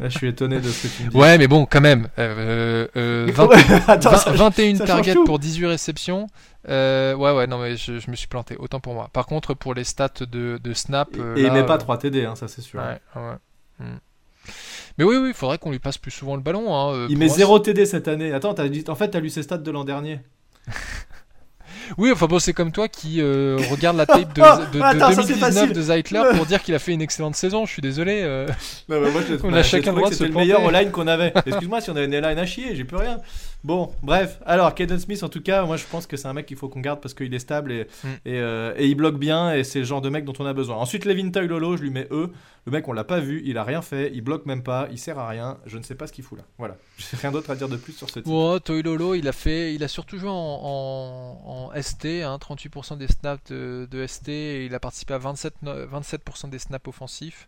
[0.00, 1.16] Là, je suis étonné de ce que tu me dis.
[1.16, 2.08] Ouais, mais bon, quand même.
[2.18, 3.48] Euh, euh, 20
[3.86, 6.26] Attends, 20 ça- 21 ça change targets pour 18 réceptions.
[6.68, 8.56] Euh, ouais, ouais, non, mais je, je me suis planté.
[8.58, 9.08] Autant pour moi.
[9.12, 11.10] Par contre, pour les stats de, de snap.
[11.16, 12.80] euh, Et il met pas euh, 3 TD, hein, ça c'est sûr.
[12.80, 13.34] Ouais, ouais.
[13.78, 13.98] Hmm.
[14.98, 16.74] Mais oui, oui, il faudrait qu'on lui passe plus souvent le ballon.
[16.74, 16.92] Hein.
[16.94, 18.32] euh, Il met moi, 0 TD cette année.
[18.32, 20.18] Attends, t'as dit- en fait, t'as lu ses stats de l'an dernier.
[21.98, 24.40] Oui, enfin bon, c'est comme toi qui euh, regarde la tape de,
[24.72, 25.72] de- de Attends, ça, c'est 2019 facile.
[25.72, 27.66] de Zeitler pour dire qu'il a fait une excellente saison.
[27.66, 28.20] Je suis désolé.
[28.22, 28.46] euh.
[28.88, 30.36] Non, mais moi, je l'ai- On a bah, chacun droit que de se C'était le
[30.38, 31.32] meilleur online qu'on avait.
[31.46, 33.20] Excuse-moi si on avait une line à chier, j'ai plus rien.
[33.64, 34.38] Bon, bref.
[34.46, 36.68] Alors, Caden Smith, en tout cas, moi je pense que c'est un mec qu'il faut
[36.68, 38.08] qu'on garde parce qu'il est stable et, Mm.
[38.08, 40.52] et, euh, et il bloque bien et c'est le genre de mec dont on a
[40.52, 40.76] besoin.
[40.76, 42.30] Ensuite, Levin Lolo, je lui mets E.
[42.66, 44.98] Le mec, on l'a pas vu, il a rien fait, il bloque même pas, il
[44.98, 45.56] sert à rien.
[45.66, 46.44] Je ne sais pas ce qu'il fout là.
[46.58, 46.76] Voilà.
[46.98, 48.26] J'ai rien d'autre à dire de plus sur ce type.
[48.26, 52.96] Ouais, Toilolo, il a fait, il a surtout joué en, en, en ST, hein, 38%
[52.96, 56.88] des snaps de, de ST, et il a participé à 27, no- 27% des snaps
[56.88, 57.46] offensifs.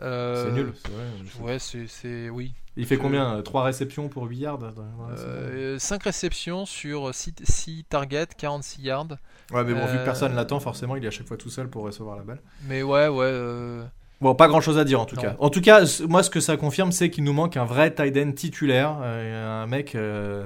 [0.00, 0.72] Euh, C'est nul.
[0.76, 1.40] c'est vrai, je sais.
[1.42, 2.52] Ouais, c'est, c'est oui.
[2.76, 6.66] Il fait combien 3 réceptions pour 8 yards dans- dans la saison Euh, 5 réceptions
[6.66, 9.08] sur 6, targets, 46 yards.
[9.50, 11.50] Ouais, mais bon, vu que euh, personne l'attend, forcément, il est à chaque fois tout
[11.50, 12.40] seul pour recevoir la balle.
[12.68, 13.80] Mais ouais, ouais.
[14.20, 15.22] Bon, pas grand chose à dire en tout Non.
[15.22, 15.36] cas.
[15.38, 18.16] En tout cas, moi, ce que ça confirme, c'est qu'il nous manque un vrai tight
[18.16, 18.96] end titulaire.
[19.00, 20.44] euh, un mec, euh,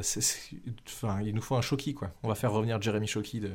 [0.86, 2.08] enfin, il nous faut un Shoki, quoi.
[2.22, 3.50] On va faire revenir Jeremy Shoki de,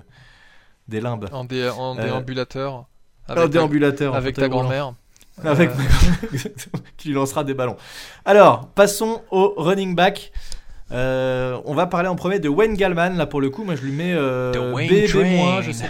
[0.88, 1.28] des limbes.
[1.32, 2.86] en, dé- en Euh, déambulateur.
[3.30, 4.13] Un Avec, ta, déambulateur.
[4.13, 4.93] en avec ta grand-mère.
[5.43, 5.74] Avec Euh,
[6.34, 7.78] Exactement, qui lui lancera des ballons.
[8.26, 10.32] Alors, passons au running back.
[10.91, 13.09] Euh, on va parler en premier de Wayne Gallman.
[13.18, 15.89] Là, pour le coup, moi, je lui mets euh, B, B-, je sais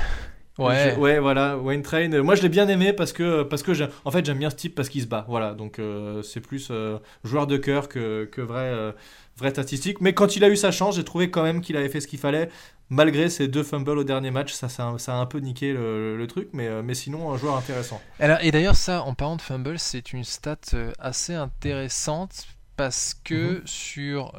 [0.57, 0.93] Ouais.
[0.95, 2.11] Je- ouais, voilà, Wayne Train.
[2.13, 4.49] Euh, Moi, je l'ai bien aimé parce que, parce que j'aime- en fait, j'aime bien
[4.49, 5.25] ce type parce qu'il se bat.
[5.27, 8.91] Voilà, donc euh, c'est plus euh, joueur de cœur que, que vrai, euh,
[9.37, 10.01] vraie statistique.
[10.01, 12.07] Mais quand il a eu sa chance, j'ai trouvé quand même qu'il avait fait ce
[12.07, 12.49] qu'il fallait.
[12.89, 15.73] Malgré ses deux fumbles au dernier match, ça, ça, a- ça a un peu niqué
[15.73, 18.01] le, le truc, mais, mais sinon, un joueur intéressant.
[18.19, 20.55] Alors, et d'ailleurs, ça, en parlant de fumble, c'est une stat
[20.97, 22.47] assez intéressante
[22.77, 24.33] parce que sur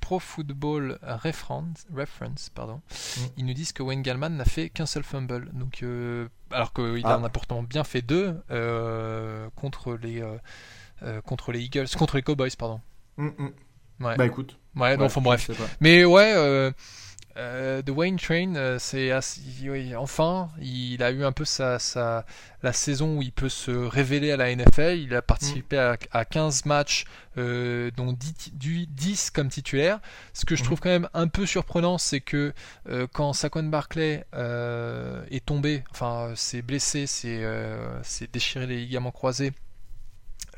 [0.00, 2.82] Pro Football Reference, Reference pardon,
[3.18, 3.28] Mhm.
[3.38, 5.48] ils nous disent que Wayne Gallman n'a fait qu'un seul fumble.
[5.54, 7.18] Donc, euh, alors qu'il Ah.
[7.18, 10.36] en a pourtant bien fait deux euh, contre les euh,
[11.02, 12.80] euh, contre les Eagles, contre les Cowboys, pardon.
[13.16, 13.52] Mm, mm.
[14.00, 14.16] Ouais.
[14.16, 14.58] Bah écoute.
[14.74, 15.50] Ouais, Ouais, donc, enfin, bref.
[15.80, 16.72] Mais ouais,
[17.36, 19.12] euh, The Wayne Train, euh, c'est
[19.62, 22.24] oui, enfin, il a eu un peu sa, sa-
[22.62, 24.96] la saison où il peut se révéler à la NFL.
[24.98, 27.04] Il a participé à, à 15 matchs,
[27.36, 30.00] euh, dont 10, ti- du- 10 comme titulaire.
[30.32, 30.66] Ce que je Mhm.
[30.66, 32.52] trouve quand même un peu surprenant, c'est que
[32.88, 34.24] euh, quand Saquon Barclay
[35.30, 39.52] est tombé, enfin, s'est blessé, s'est déchiré les ligaments croisés.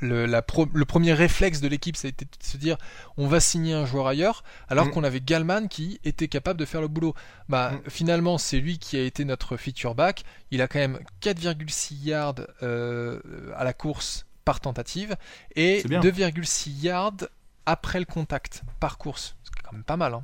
[0.00, 2.76] Le, la pro- le premier réflexe de l'équipe, ça a été de se dire
[3.16, 4.90] on va signer un joueur ailleurs, alors Mm.
[4.90, 7.14] qu'on avait Galman qui était capable de faire le boulot.
[7.48, 7.90] Bah, Mm.
[7.90, 10.24] finalement, c'est lui qui a été notre feature back.
[10.50, 13.20] Il a quand même 4,6 yards euh,
[13.56, 15.16] à la course par tentative
[15.54, 16.00] et C'est bien.
[16.00, 17.16] 2,6 yards
[17.64, 19.34] après le contact par course.
[19.44, 20.14] C'est quand même pas mal.
[20.14, 20.22] hein.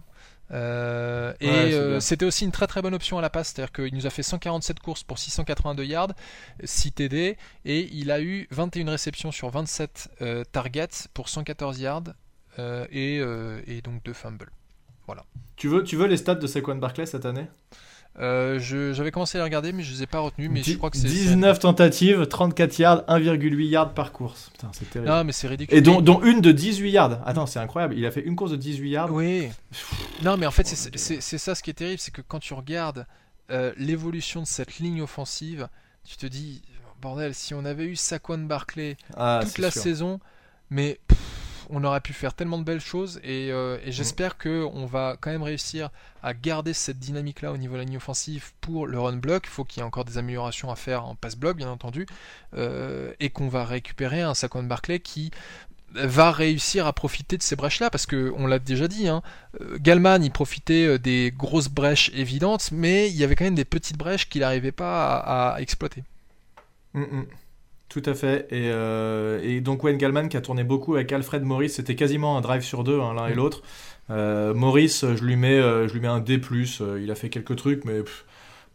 [0.53, 3.73] Euh, et Ouais, euh, c'était aussi une très très bonne option à la passe, c'est-à-dire
[3.73, 6.13] qu'il nous a fait 147 courses pour 682 yards,
[6.63, 12.03] 6 TD, et il a eu 21 réceptions sur 27 euh, targets pour 114 yards
[12.59, 14.51] euh, et, euh, et donc 2 fumbles.
[15.57, 17.47] Tu veux, tu veux les stats de Saquon Barclay cette année?
[18.21, 18.59] Euh,
[18.93, 20.51] J'avais commencé à les regarder, mais je les ai pas retenus.
[20.51, 21.09] Mais je crois que c'est.
[21.09, 24.51] 19 tentatives, 34 yards, 1,8 yards par course.
[24.53, 25.11] Putain, c'est terrible.
[25.11, 25.77] Non, mais c'est ridicule.
[25.77, 27.21] Et dont, une de 18 yards.
[27.27, 27.95] Attends, c'est incroyable.
[27.97, 29.13] Il a fait une course de 18 yards.
[29.13, 29.49] Oui.
[30.23, 33.07] Non, mais en fait, c'est ça ce qui est terrible, c'est que quand tu regardes
[33.51, 35.69] euh, l'évolution de cette ligne offensive,
[36.05, 36.63] tu te dis,
[37.01, 39.83] bordel, si on avait eu Saquon Barclay Ah, toute la sûr.
[39.83, 40.21] saison,
[40.71, 41.19] mais pff,
[41.73, 45.17] on aurait pu faire tellement de belles choses et, euh, et j'espère que on va
[45.19, 45.91] quand même réussir
[46.23, 49.45] à garder cette dynamique-là au niveau de la ligne offensive pour le run block.
[49.47, 52.07] Il faut qu'il y ait encore des améliorations à faire en pass block, bien entendu,
[52.55, 55.31] euh, et qu'on va récupérer un Saquon Barclay qui
[55.95, 59.23] va réussir à profiter de ces brèches-là parce que on l'a déjà dit, hein,
[59.61, 63.65] euh, Galman il profitait des grosses brèches évidentes, mais il y avait quand même des
[63.65, 66.05] petites brèches qu'il n'arrivait pas à, à exploiter.
[66.93, 67.27] Mm, mm.
[67.93, 68.47] Tout à fait.
[68.51, 72.39] Et, euh, et donc Wayne Gallman qui a tourné beaucoup avec Alfred Morris, c'était quasiment
[72.39, 73.37] un drive sur deux, hein, l'un et Mm.
[73.37, 73.63] l'autre.
[74.11, 76.41] Euh, Morris, je lui mets, euh, je lui mets un D+.
[76.81, 78.25] euh, il a fait quelques trucs, mais pff,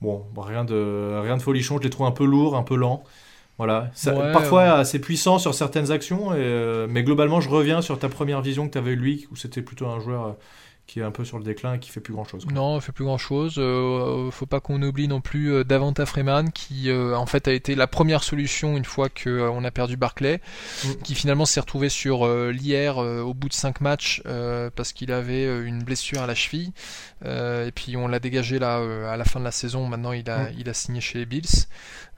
[0.01, 1.77] bon, rien de, rien de folichon.
[1.79, 3.03] Je l'ai trouvé un peu lourd, un peu lent.
[3.57, 3.89] Voilà.
[3.95, 4.69] Ça- Ouais, parfois ouais.
[4.69, 8.67] assez puissant sur certaines actions, et, euh, mais globalement, je reviens sur ta première vision
[8.67, 10.31] que tu avais lui, où c'était plutôt un joueur euh,
[10.87, 12.45] qui est un peu sur le déclin et qui fait plus grand chose.
[12.47, 13.55] Non, il fait plus grand chose.
[14.31, 17.75] faut pas qu'on oublie non plus euh, Davanta Freeman qui euh, en fait a été
[17.75, 20.39] la première solution une fois que euh, on a perdu Barclay,
[20.85, 20.89] Mm.
[21.03, 24.93] qui finalement s'est retrouvé sur euh, l'IR euh, au bout de 5 matchs euh, parce
[24.93, 26.71] qu'il avait euh, une blessure à la cheville.
[27.25, 29.87] Euh, et puis on l'a dégagé là euh, à la fin de la saison.
[29.87, 30.53] Maintenant il a Mm.
[30.59, 31.65] il a signé chez les Bills.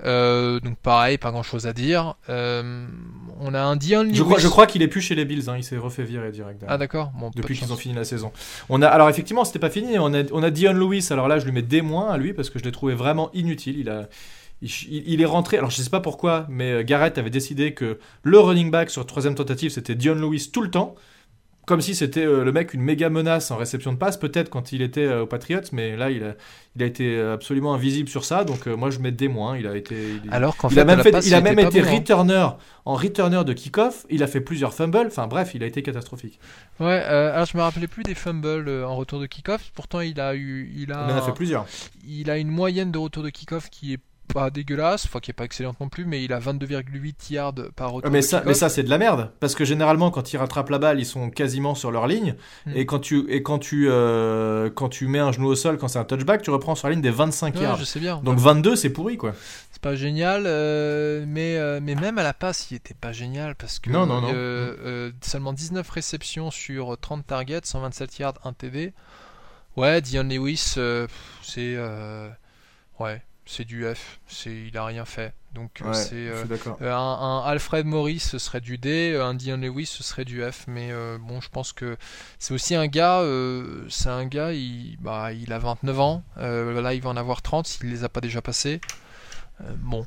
[0.06, 2.16] Euh, donc pareil, pas grand chose à dire.
[2.30, 2.86] Euh,
[3.40, 5.56] on a un Dion Je crois, je crois qu'il est plus chez les Bills, hein,
[5.58, 6.64] il s'est refait virer direct.
[6.68, 7.12] Ah d'accord.
[7.20, 8.32] Bon, depuis qu'ils ont fini la saison.
[8.68, 9.98] On a, alors effectivement, c'était pas fini.
[9.98, 11.08] On a, on a Dion Lewis.
[11.12, 13.30] Alors là, je lui mets des moins à lui parce que je l'ai trouvé vraiment
[13.34, 13.78] inutile.
[13.80, 14.10] Il a,
[14.62, 15.58] il, est rentré.
[15.58, 19.06] Alors je sais pas pourquoi, mais euh, Garrett avait décidé que le running back sur
[19.06, 20.96] troisième tentative, c'était Dion Lewis tout le temps.
[21.70, 24.72] Comme si c'était euh, le mec une méga menace en réception de passe, peut-être quand
[24.72, 26.34] il était euh, aux Patriots, mais là il a,
[26.76, 29.56] il a été euh, absolument invisible sur ça, donc euh, moi je mets des moins.
[29.56, 29.96] Il a été,
[30.26, 31.82] il- Alors qu'en il fait, a même, à la fait- passe, il a même été
[31.82, 31.92] bon, hein.
[31.92, 32.48] returner
[32.86, 34.08] en returner de kick-off.
[34.10, 35.06] Il a fait plusieurs fumbles.
[35.06, 36.40] Enfin bref, il a été catastrophique.
[36.80, 39.72] Ouais, euh, alors je me rappelais plus des fumbles euh, en retour de kick-off.
[39.76, 41.68] Pourtant, il a eu, il a, Il en a fait plusieurs.
[42.08, 44.00] il a une moyenne de retour de kick-off qui est
[44.34, 47.92] pas dégueulasse, enfin qui est pas excellente non plus, mais il a 22,8 yards par
[47.92, 50.70] retour Mais ça, mais ça c'est de la merde parce que généralement quand ils rattrapent
[50.70, 52.72] la balle ils sont quasiment sur leur ligne Mm.
[52.76, 55.88] et quand tu et quand tu euh, quand tu mets un genou au sol quand
[55.88, 58.22] c'est un touchback tu reprends sur la ligne des 25 Ouais, yards je sais bien.
[58.24, 59.34] donc 22 c'est pourri quoi
[59.72, 63.56] C'est pas génial, euh, mais, euh, mais même à la passe, il était pas génial
[63.56, 65.12] parce que Non, non, non.
[65.22, 68.94] seulement 19 réceptions sur 30 targets, 127 yards, 1 TD.
[69.78, 70.76] Ouais, Dion Lewis,
[71.44, 71.78] c'est
[73.00, 73.22] ouais,
[73.52, 75.34] c'est du F, c'est il a rien fait.
[75.56, 76.44] Donc euh, c'est euh,
[76.84, 80.44] Euh, un, un Alfred Morris ce serait du D, un Dion Lewis ce serait du
[80.44, 81.98] F, mais euh, bon, je pense que
[82.38, 86.94] c'est aussi un gars, euh, c'est un gars, il, bah, il a 29 ans, là
[86.94, 88.80] il va en avoir 30 s'il les a pas déjà passés.
[89.80, 90.06] Bon,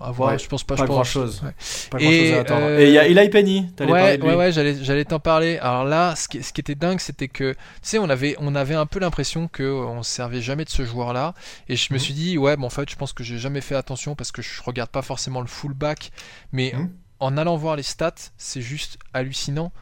[0.00, 1.42] à voir, Ouais, je pense pas, pas je pense- grand-chose.
[1.44, 1.52] ouais.
[1.90, 4.18] pas Et, grand chose à attendre euh, et il y a Eli Penny parler Ouais,
[4.18, 5.58] de lui ouais, ouais, j'allais, j'allais t'en parler.
[5.58, 8.54] Alors là, ce qui, ce qui était dingue, c'était que, tu sais, on avait, on
[8.56, 11.34] avait un peu l'impression que euh, on se servait jamais de ce joueur-là.
[11.68, 12.02] Et je me Mhm.
[12.04, 14.42] suis dit, ouais, bon, en fait, je pense que j'ai jamais fait attention parce que
[14.42, 16.10] je regarde pas forcément le fullback.
[16.52, 16.90] Mais Mhm.
[17.20, 19.72] en allant voir les stats, c'est juste hallucinant.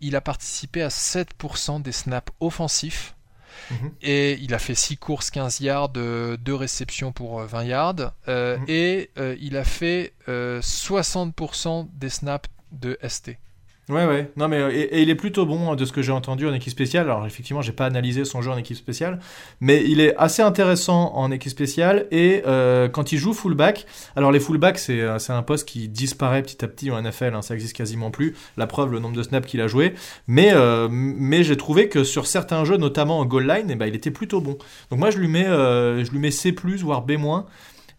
[0.00, 3.16] Il a participé à 7% des snaps offensifs.
[3.70, 3.90] Mhm.
[4.02, 8.12] Et il a fait 6 courses, 15 yards, 2 réceptions pour euh, 20 yards.
[8.28, 8.64] Euh, Mhm.
[8.68, 13.36] Et euh, il a fait euh, 60% des snaps de ST.
[13.88, 14.30] Ouais, ouais.
[14.36, 16.70] Non, mais et, il est plutôt bon hein, de ce que j'ai entendu en équipe
[16.70, 17.04] spéciale.
[17.04, 19.18] Alors, effectivement, j'ai pas analysé son jeu en équipe spéciale,
[19.60, 22.06] mais il est assez intéressant en équipe spéciale.
[22.10, 26.42] Et euh, quand il joue fullback, alors les fullbacks, c'est euh, un poste qui disparaît
[26.42, 27.34] petit à petit en NFL.
[27.34, 28.36] Hein, ça existe quasiment plus.
[28.58, 29.94] La preuve, le nombre de snaps qu'il a joué.
[30.26, 33.76] Mais euh, mais j'ai trouvé que sur certains jeux, notamment en goal line, et eh
[33.76, 34.58] ben, il était plutôt bon.
[34.90, 37.16] Donc moi, je lui mets je lui mets C+ voire B-.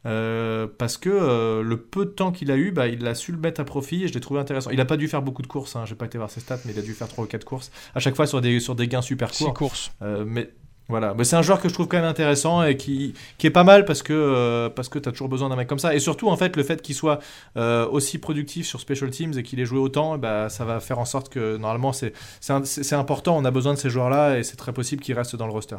[0.05, 3.31] Euh, parce que euh, le peu de temps qu'il a eu, bah, il a su
[3.31, 4.69] le mettre à profit et je l'ai trouvé intéressant.
[4.69, 6.59] Il n'a pas dû faire beaucoup de courses, hein, j'ai pas été voir ses stats,
[6.65, 8.75] mais il a dû faire 3 ou 4 courses, à chaque fois sur des, sur
[8.75, 9.47] des gains super courts.
[9.47, 9.91] 6 courses.
[10.01, 10.51] Euh, mais
[10.87, 13.51] voilà, mais c'est un joueur que je trouve quand même intéressant et qui, qui est
[13.51, 15.93] pas mal parce que, parce que tu as toujours besoin d'un mec comme ça.
[15.93, 17.19] Et surtout, en fait, le fait qu'il soit
[17.55, 21.05] aussi productif sur Special Teams et qu'il ait joué autant, bah, ça va faire en
[21.05, 23.37] sorte que normalement c'est important.
[23.37, 25.77] On a besoin de ces joueurs-là et c'est très possible qu'ils restent dans le roster.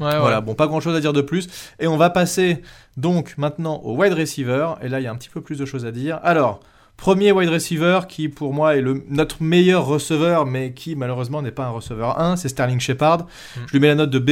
[0.00, 1.48] Voilà, bon, pas grand chose à dire de plus.
[1.78, 2.62] Et on va passer
[2.96, 4.68] donc maintenant au wide receiver.
[4.82, 6.18] Et là, il y a un petit peu plus de choses à dire.
[6.22, 6.60] Alors,
[6.96, 11.50] premier wide receiver qui, pour moi, est le, notre meilleur receveur, mais qui, malheureusement, n'est
[11.50, 13.20] pas un receveur 1, c'est Sterling Shepard.
[13.20, 13.60] Mm.
[13.66, 14.30] Je lui mets la note de B,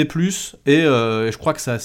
[0.68, 1.78] euh, et je crois que ça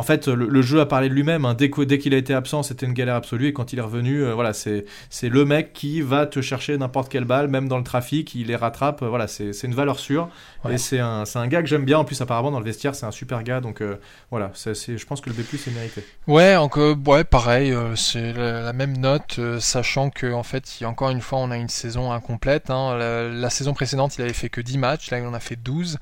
[0.00, 1.44] en fait, le, jeu a parlé de lui-même.
[1.44, 1.52] Hein.
[1.52, 3.48] Dès, qu'il a été absent, c'était une galère absolue.
[3.48, 4.84] Et quand il est revenu, euh, voilà, c'est
[5.22, 8.56] le mec qui va te chercher n'importe quelle balle, même dans le trafic, il les
[8.56, 9.04] rattrape.
[9.04, 10.30] voilà, c'est une valeur sûre.
[10.70, 11.98] Et c'est un, un, gars que j'aime bien.
[11.98, 13.60] En plus, apparemment, dans le vestiaire, c'est un super gars.
[13.60, 13.96] Donc euh,
[14.30, 16.02] voilà, je pense que le B+, est mérité.
[16.26, 21.20] Ouais, encore, ouais pareil, euh, c'est la, même note, sachant que en fait, encore une
[21.20, 22.70] fois, on a une saison incomplète.
[22.70, 22.96] Hein.
[22.96, 25.10] La, la, saison précédente, il avait fait que 10 matchs.
[25.10, 25.98] Là, il en a fait 12.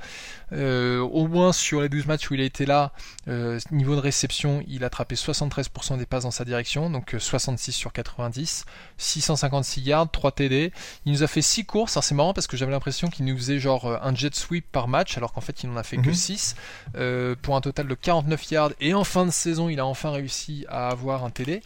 [0.52, 2.92] Euh, au moins sur les 12 matchs où il a été là,
[3.28, 7.70] euh, niveau de réception, il a attrapé 73% des passes dans sa direction, donc 66
[7.70, 8.64] euh, sur 90,
[8.96, 10.72] 656 yards, 3 TD.
[11.04, 13.58] Il nous a fait 6 courses, c'est marrant parce que j'avais l'impression qu'il nous faisait
[13.58, 16.56] genre un jet sweep par match, alors qu'en fait il n'en a fait que 6,
[16.94, 17.36] mhm.
[17.36, 20.64] pour un total de 49 yards, et en fin de saison il a enfin réussi
[20.68, 21.62] à avoir un TD,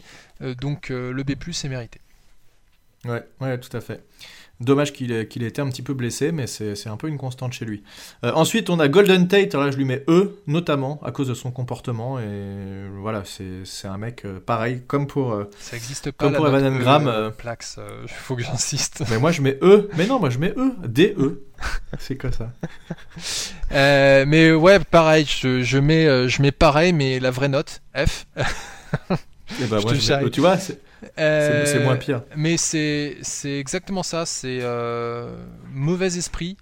[0.59, 1.99] donc le B+, est mérité.
[3.05, 4.03] Ouais, ouais, tout à fait.
[4.59, 7.65] Dommage qu'il ait, été un petit peu blessé, mais c'est un peu une constante chez
[7.65, 7.83] lui.
[8.23, 11.33] Euh, ensuite, on a Golden Tate, là je lui mets E, notamment à cause de
[11.33, 12.19] son comportement.
[12.19, 16.47] Et voilà, c'est un mec euh, pareil, comme pour, euh, Ça existe pas, comme pour
[16.47, 17.31] Evan Engram.
[17.37, 19.03] Plax, il faut que j'insiste.
[19.09, 21.41] Mais moi je mais E, mais non, moi je mets E, D-E.
[21.99, 22.51] c'est quoi ça?
[23.71, 28.27] Mais ouais, pareil, je, je, mets, je mets pareil, mais la vraie note, F.
[29.61, 30.57] et bah, moi, je tu vois,
[31.17, 32.23] c'est moins pire.
[32.35, 34.25] Mais c'est exactement ça.
[34.25, 35.35] C'est euh,
[35.71, 36.57] mauvais esprit,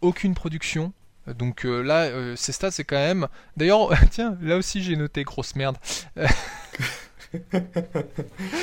[0.00, 0.92] aucune production.
[1.34, 3.26] Donc euh, là, euh, ces stats, c'est quand même.
[3.56, 5.76] D'ailleurs, tiens, là aussi j'ai noté grosse merde.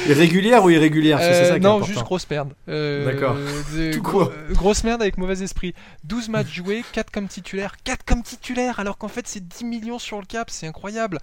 [0.07, 2.53] Irrégulière ou irrégulière c'est ça Non, juste grosse merde.
[2.67, 3.37] D'accord.
[4.51, 5.73] grosse merde avec mauvais esprit.
[6.03, 7.75] 12 matchs joués, 4 comme titulaire.
[7.83, 11.19] 4 comme titulaire, alors qu'en fait c'est 10 millions sur le cap, c'est incroyable.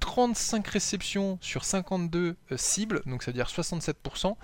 [0.00, 4.36] 35 réceptions sur 52 cibles, donc ça veut dire 67%.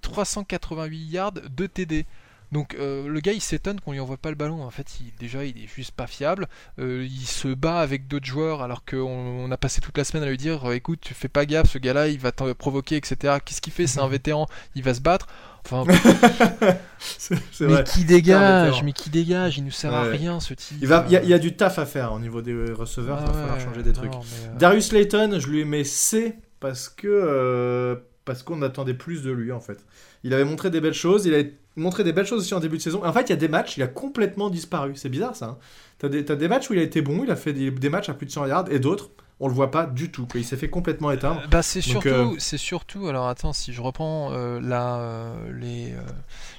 [0.00, 2.06] 388 yards, 2 TD.
[2.52, 4.62] Donc euh, le gars il s'étonne qu'on lui envoie pas le ballon.
[4.62, 6.48] En fait, il, déjà il est juste pas fiable.
[6.78, 10.22] Euh, il se bat avec d'autres joueurs alors qu'on on a passé toute la semaine
[10.22, 13.38] à lui dire écoute, tu fais pas gaffe, ce gars-là il va te provoquer, etc.
[13.44, 13.86] Qu'est-ce qu'il fait?
[13.86, 15.26] C'est un vétéran, il va se battre.
[15.68, 15.84] Enfin,
[17.60, 20.78] mais qui dégage, mais qui dégage, il nous sert à rien ce type.
[20.80, 23.32] Il, va, il, y a, du taf à faire au niveau des receveurs, il va
[23.32, 24.14] falloir changer des trucs.
[24.14, 29.50] Euh, Darius Layton, je lui mets C parce que parce qu'on attendait plus de lui
[29.52, 29.84] en fait.
[30.24, 31.42] Il avait montré des belles choses, il a
[31.76, 33.04] montré des belles choses aussi en début de saison.
[33.04, 34.92] En fait, il y a des matchs, il a complètement disparu.
[34.96, 35.46] C'est bizarre ça.
[35.46, 35.58] Hein.
[35.98, 38.14] T'as des, des matchs où il a été bon, il a fait des, matchs à
[38.14, 39.10] plus de 100 yards, et d'autres,
[39.40, 40.26] on le voit pas du tout.
[40.34, 41.42] Il s'est fait complètement éteindre.
[41.50, 43.08] bah, c'est surtout, euh, c'est surtout.
[43.08, 45.94] Alors attends, si je reprends euh, euh, les,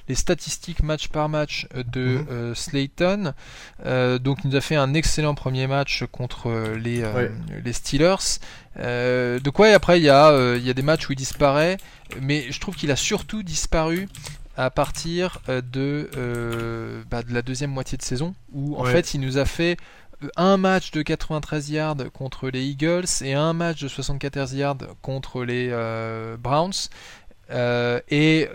[0.08, 2.54] les statistiques match par match de mhm.
[2.54, 3.32] Slayton,
[3.84, 7.04] donc il nous a fait un excellent premier match contre les,
[7.64, 8.40] les Steelers.
[8.78, 11.76] De quoi et après il y a, il y a des matchs où il disparaît,
[12.20, 14.08] mais je trouve qu'il a surtout disparu
[14.58, 19.14] à partir euh, de, euh, bah, de la deuxième moitié de saison, où en fait
[19.14, 19.76] il nous a fait
[20.24, 24.78] euh, un match de 93 yards contre les Eagles et un match de 74 yards
[25.00, 25.68] contre les
[26.42, 26.72] Browns.
[27.50, 28.48] et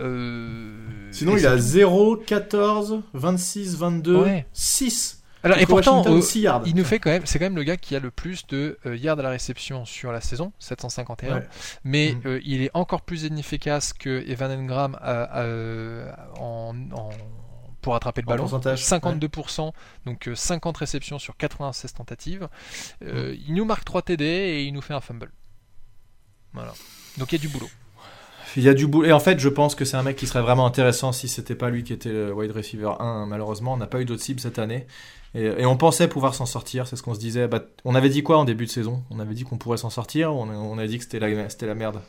[1.10, 6.02] sinon il a 0, 14, 26, 22, 6 alors, et pourtant,
[6.64, 8.78] il nous fait quand même, c'est quand même le gars qui a le plus de
[8.86, 11.42] euh, yards à la réception sur la saison, 751.
[11.84, 12.26] Mais mm.
[12.26, 16.74] euh, il est encore plus inefficace que Evan Engram euh, en,
[17.82, 18.46] pour attraper le ballon.
[18.46, 19.72] 52%,
[20.06, 22.48] donc 50 réceptions sur 96 tentatives.
[23.02, 23.06] Mm.
[23.46, 25.30] Il nous marque 3 TD et il nous fait un fumble.
[26.54, 26.72] Voilà.
[27.18, 27.68] Donc il y a du boulot.
[28.56, 28.88] Il y a du.
[29.04, 31.54] Et en fait, je pense que c'est un mec qui serait vraiment intéressant si c'était
[31.54, 33.26] pas lui qui était le wide receiver 1.
[33.26, 34.86] Malheureusement, on n'a pas eu d'autres cibles cette année.
[35.34, 37.48] Et, on pensait pouvoir s'en sortir, c'est ce qu'on se disait.
[37.48, 39.02] Bah, on avait dit quoi en début de saison?
[39.10, 42.00] On avait dit qu'on pourrait s'en sortir, on, on a dit que c'était la merde?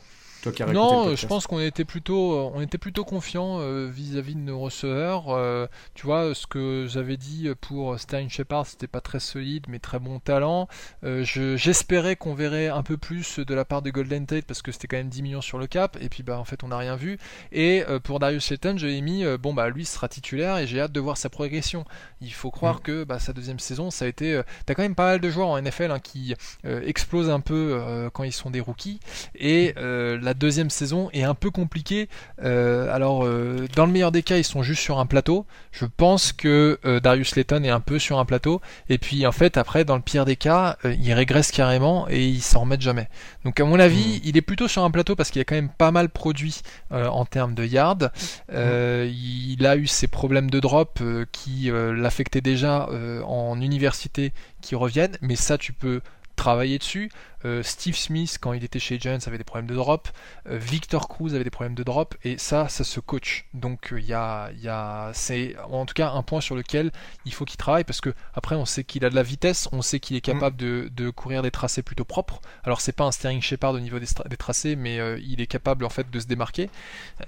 [0.46, 3.88] Toi qui as Non, le je pense qu'on était plutôt, on était plutôt confiant euh,
[3.92, 5.30] vis-à-vis de nos receveurs.
[5.30, 9.80] Euh, tu vois, ce que j'avais dit pour Sterling Shepard, c'était pas très solide, mais
[9.80, 10.68] très bon talent.
[11.04, 14.62] Euh, je- J'espérais qu'on verrait un peu plus de la part de Golden Tate parce
[14.62, 16.68] que c'était quand même 10 millions sur le cap, et puis bah en fait on
[16.68, 17.18] n'a rien vu.
[17.50, 20.80] Et euh, pour Darius Slayton, j'avais mis, euh, bon bah lui sera titulaire et j'ai
[20.80, 21.84] hâte de voir sa progression.
[22.20, 22.80] Il faut croire Mm.
[22.82, 24.32] que bah, sa deuxième saison, ça a été.
[24.34, 26.34] euh, T'as quand même pas mal de joueurs en NFL hein, qui
[26.64, 29.00] euh, explosent un peu euh, quand ils sont des rookies.
[29.34, 32.08] Et euh, la deuxième saison est un peu compliquée.
[32.42, 35.46] Euh, alors, euh, dans le meilleur des cas, ils sont juste sur un plateau.
[35.72, 38.60] Je pense que euh, Darius Layton est un peu sur un plateau.
[38.88, 42.42] Et puis, en fait, après, dans le pire des cas, il régresse carrément et il
[42.42, 43.08] s'en remet jamais.
[43.44, 45.70] Donc, à mon avis, il est plutôt sur un plateau parce qu'il a quand même
[45.70, 48.10] pas mal produit en termes de yards.
[48.52, 52.88] Euh, il a eu ses problèmes de drop qui l'affectaient déjà
[53.26, 55.16] en université qui reviennent.
[55.20, 56.00] Mais ça, tu peux
[56.36, 57.10] travailler dessus.
[57.44, 60.08] Euh, Steve Smith, quand il était chez Giants, avait des problèmes de drop.
[60.48, 62.14] Euh, Victor Cruz avait des problèmes de drop.
[62.24, 63.46] Et ça, ça se coach.
[63.54, 66.56] Donc euh, il y a, il y a, c'est en tout cas un point sur
[66.56, 66.92] lequel
[67.24, 69.82] il faut qu'il travaille parce que après on sait qu'il a de la vitesse, on
[69.82, 72.40] sait qu'il est capable de, de courir des tracés plutôt propres.
[72.64, 74.06] Alors c'est pas un Sterling Shepard au niveau des,
[74.36, 76.68] tracés, mais il est capable en fait de se démarquer.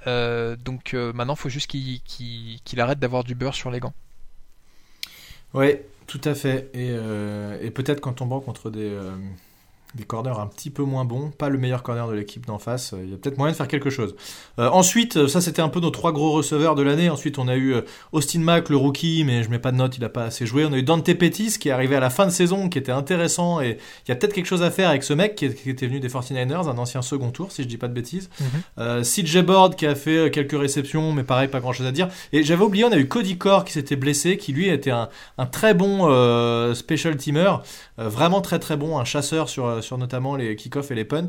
[0.07, 3.95] Donc maintenant, il faut juste qu'il arrête d'avoir du beurre sur les gants.
[5.55, 5.77] Oui,
[6.09, 6.71] tout à fait.
[6.75, 9.13] Et, euh, et peut-être qu'en tombant contre des, euh,
[9.95, 12.93] des corners un petit peu moins bons, pas le meilleur corner de l'équipe d'en face,
[12.93, 14.15] euh, il y a peut-être moyen de faire quelque chose.
[14.59, 17.09] Euh, ensuite, euh, ça c'était un peu nos trois gros receveurs de l'année.
[17.11, 17.75] Ensuite, on a eu
[18.13, 20.65] Austin Mack, le rookie, mais je mets pas de note, il a pas assez joué.
[20.67, 22.93] On a eu Dante Pettis qui est arrivé à la fin de saison, qui était
[22.93, 23.61] intéressant.
[23.61, 25.71] Et il y a peut-être quelque chose à faire avec ce mec qui, est- qui
[25.71, 28.29] était venu des 49ers, un ancien second tour, si je dis pas de bêtises.
[28.79, 32.09] Euh, CJ Board qui a fait quelques réceptions, mais pareil, pas grand chose à dire.
[32.33, 35.09] Et j'avais oublié, on a eu Cody Core qui s'était blessé, qui lui était un,
[35.39, 37.63] un très bon euh, special teamer,
[38.07, 41.27] vraiment très très bon, un chasseur sur, euh, sur notamment les kick-off et les punts,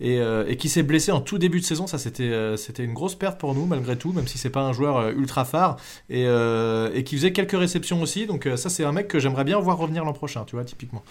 [0.00, 1.86] et, euh, et qui s'est blessé en tout début de saison.
[1.86, 4.62] Ça, c'était euh, c'était une grosse perte pour nous, malgré tout, même si c'est pas
[4.62, 5.76] un joueur euh, ultra phare,
[6.08, 8.26] et, euh, et qui faisait quelques réceptions aussi.
[8.26, 10.64] Donc, euh, ça, c'est un mec que j'aimerais bien voir revenir l'an prochain, tu vois,
[10.64, 11.02] typiquement.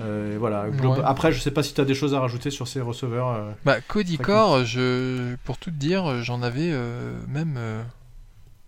[0.00, 0.66] Euh, voilà.
[0.68, 0.98] Ouais.
[1.04, 3.28] Après, je sais pas si tu as des choses à rajouter sur ces receveurs.
[3.30, 3.50] euh.
[3.64, 7.82] Bah, Cody Core, je, pour tout te dire, j'en avais euh, même euh,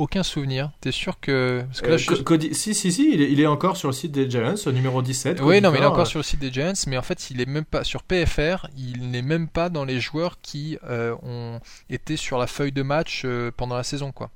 [0.05, 0.71] aucun souvenir.
[0.81, 1.63] T'es sûr que.
[1.67, 2.07] Parce que là, Euh, je...
[2.07, 4.55] Co- Cody- si, si, si, il est, il est encore sur le site des Giants,
[4.67, 5.41] au numéro 17.
[5.43, 7.03] Oui, non, mais il est Core, encore euh, sur le site des Giants, mais en
[7.03, 8.69] fait, il est même pas sur PFR.
[8.77, 12.83] Il n'est même pas dans les joueurs qui euh, ont été sur la feuille de
[12.83, 14.31] match euh, pendant la saison, quoi.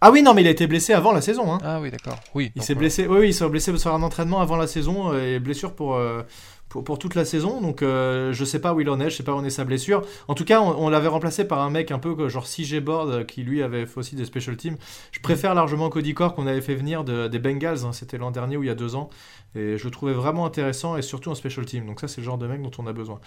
[0.00, 1.52] Ah oui, non, mais il a été blessé avant la saison.
[1.52, 1.58] Hein.
[1.64, 2.20] Ah oui, d'accord.
[2.34, 2.52] Oui.
[2.54, 2.80] Il s'est voilà.
[2.86, 5.96] blessé, oui, oui, il s'est blessé sur un entraînement avant la saison et blessure pour,
[5.96, 6.22] euh,
[6.68, 7.60] pour, pour toute la saison.
[7.60, 9.50] Donc euh, je sais pas où il en est, je sais pas où en est
[9.50, 10.02] sa blessure.
[10.28, 13.10] En tout cas, on, on l'avait remplacé par un mec un peu genre CJ Board
[13.10, 14.76] euh, qui lui avait fait aussi des special teams.
[15.12, 17.84] Je préfère largement Cody Core qu'on avait fait venir de- des Bengals.
[17.84, 17.92] hein.
[17.92, 19.08] C'était l'an dernier ou il y a deux ans.
[19.54, 21.86] Et je le trouvais vraiment intéressant et surtout en special team.
[21.86, 23.18] Donc ça, c'est le genre de mec dont on a besoin.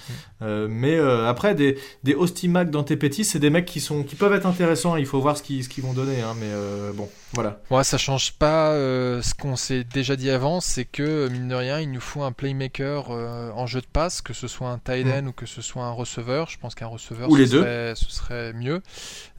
[0.43, 3.79] Euh, mais euh, après, des, des Austin Mac dans tes petits, c'est des mecs qui,
[3.79, 4.97] sont, qui peuvent être intéressants.
[4.97, 6.21] Il faut voir ce qu'ils vont donner.
[6.21, 6.35] hein.
[6.39, 6.45] Mais
[6.93, 7.59] bon, voilà.
[7.69, 11.55] Ouais, ça change pas euh, ce qu'on s'est déjà dit avant, c'est que mine de
[11.55, 14.77] rien, il nous faut un playmaker euh, en jeu de passe, que ce soit un
[14.79, 16.49] tight end ou que ce soit un receveur.
[16.49, 17.31] Je pense qu'un receveur Mm.
[17.31, 17.59] Ou ce, les deux.
[17.61, 18.81] serait, ce serait mieux.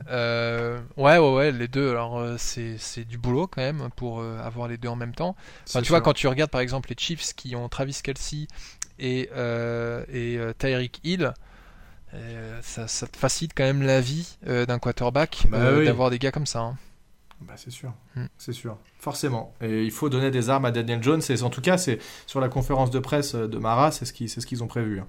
[0.09, 1.91] Euh, ouais, ouais, ouais, les deux.
[1.91, 5.37] Alors c'est du boulot quand même pour avoir les deux en même temps.
[5.69, 8.47] Enfin, tu vois, quand tu regardes par exemple les Chiefs qui ont Travis Kelsey
[8.99, 9.29] et,
[10.13, 11.33] et Tyreek Hill.
[12.63, 15.85] ça, ça te facilite quand même la vie d'un quarterback Bah oui.
[15.87, 16.61] d'avoir des gars comme ça.
[16.61, 16.77] hein.
[17.47, 18.27] Bah, c'est sûr, Hmm.
[18.39, 19.53] c'est sûr, forcément.
[19.61, 21.21] Et il faut donner des armes à Daniel Jones.
[21.29, 24.29] Et en tout cas, c'est sur la conférence de presse de Mara, c'est ce qu'ils
[24.29, 25.01] c'est ce qu'ils ont prévu.
[25.01, 25.07] hein.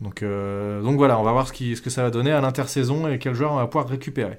[0.00, 2.40] Donc, euh, donc voilà, on va voir ce, qui, ce que ça va donner à
[2.40, 4.38] l'intersaison et quel joueur on va pouvoir récupérer.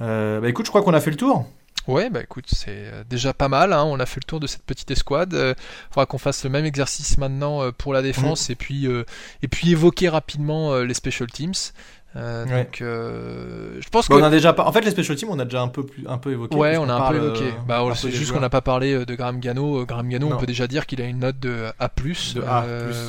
[0.00, 1.46] Euh, bah écoute, je crois qu'on a fait le tour.
[1.86, 3.72] Ouais, bah écoute, c'est euh, déjà pas mal.
[3.74, 5.32] hein, On a fait le tour de cette petite escouade.
[5.34, 5.54] Il
[5.90, 9.04] faudra qu'on fasse le même exercice maintenant euh, pour la défense et puis euh,
[9.42, 11.52] et puis évoquer rapidement euh, les special teams.
[12.16, 12.64] Euh, Ouais.
[12.64, 14.64] Donc, euh, je pense Bah, que on a déjà pas...
[14.64, 16.56] En fait, les special teams, on a déjà un peu, plus, un peu évoqué.
[16.56, 17.44] ouais, on qu'on a un peu évoqué.
[17.46, 19.84] euh, bah, c'est juste qu'on n'a pas parlé de Graham Gano.
[19.84, 20.36] Graham Gano, Non.
[20.36, 21.88] on peut déjà dire qu'il a une note de A+.
[21.88, 22.36] De A, plus,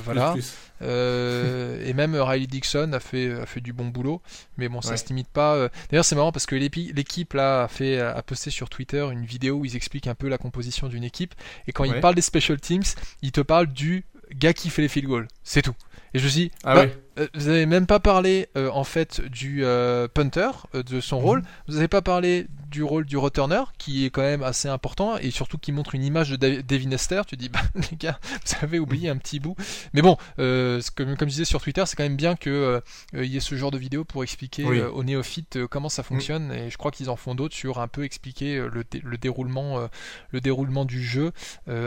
[0.06, 0.32] voilà.
[0.32, 0.42] plus,
[0.80, 1.86] plus.
[1.88, 4.22] Et même Riley Dixon a fait, a fait du bon boulot,
[4.58, 4.98] mais bon, ça Ouais.
[4.98, 5.70] se limite pas.
[5.92, 9.56] D'ailleurs, c'est marrant parce que l'équipe là a fait, a posté sur Twitter une vidéo
[9.58, 11.34] où ils expliquent un peu la composition d'une équipe.
[11.68, 11.90] Et quand Ouais.
[11.96, 12.84] ils parlent des special teams,
[13.22, 15.28] ils te parlent du gars qui fait les field goals.
[15.44, 15.76] C'est tout.
[16.14, 16.98] Et je me suis dit, Ah bah, ouais.
[17.18, 21.20] Euh, vous avez même pas parlé euh, en fait du euh, punter, euh, de son
[21.20, 21.42] rôle.
[21.68, 25.32] Vous avez pas parlé du rôle du returner, qui est quand même assez important et
[25.32, 27.22] surtout qui montre une image de Dav- Devin Hester.
[27.28, 29.56] Tu dis, bah, les gars, vous avez oublié un petit bout.
[29.94, 32.80] Mais bon, comme, comme je disais sur Twitter, c'est quand même bien que euh,
[33.16, 34.82] euh, il y ait ce genre de vidéo pour expliquer Oui.
[34.82, 36.52] aux néophytes comment ça fonctionne.
[36.52, 39.88] Et je crois qu'ils en font d'autres sur un peu expliquer le, dé- le déroulement,
[40.32, 41.32] le déroulement du jeu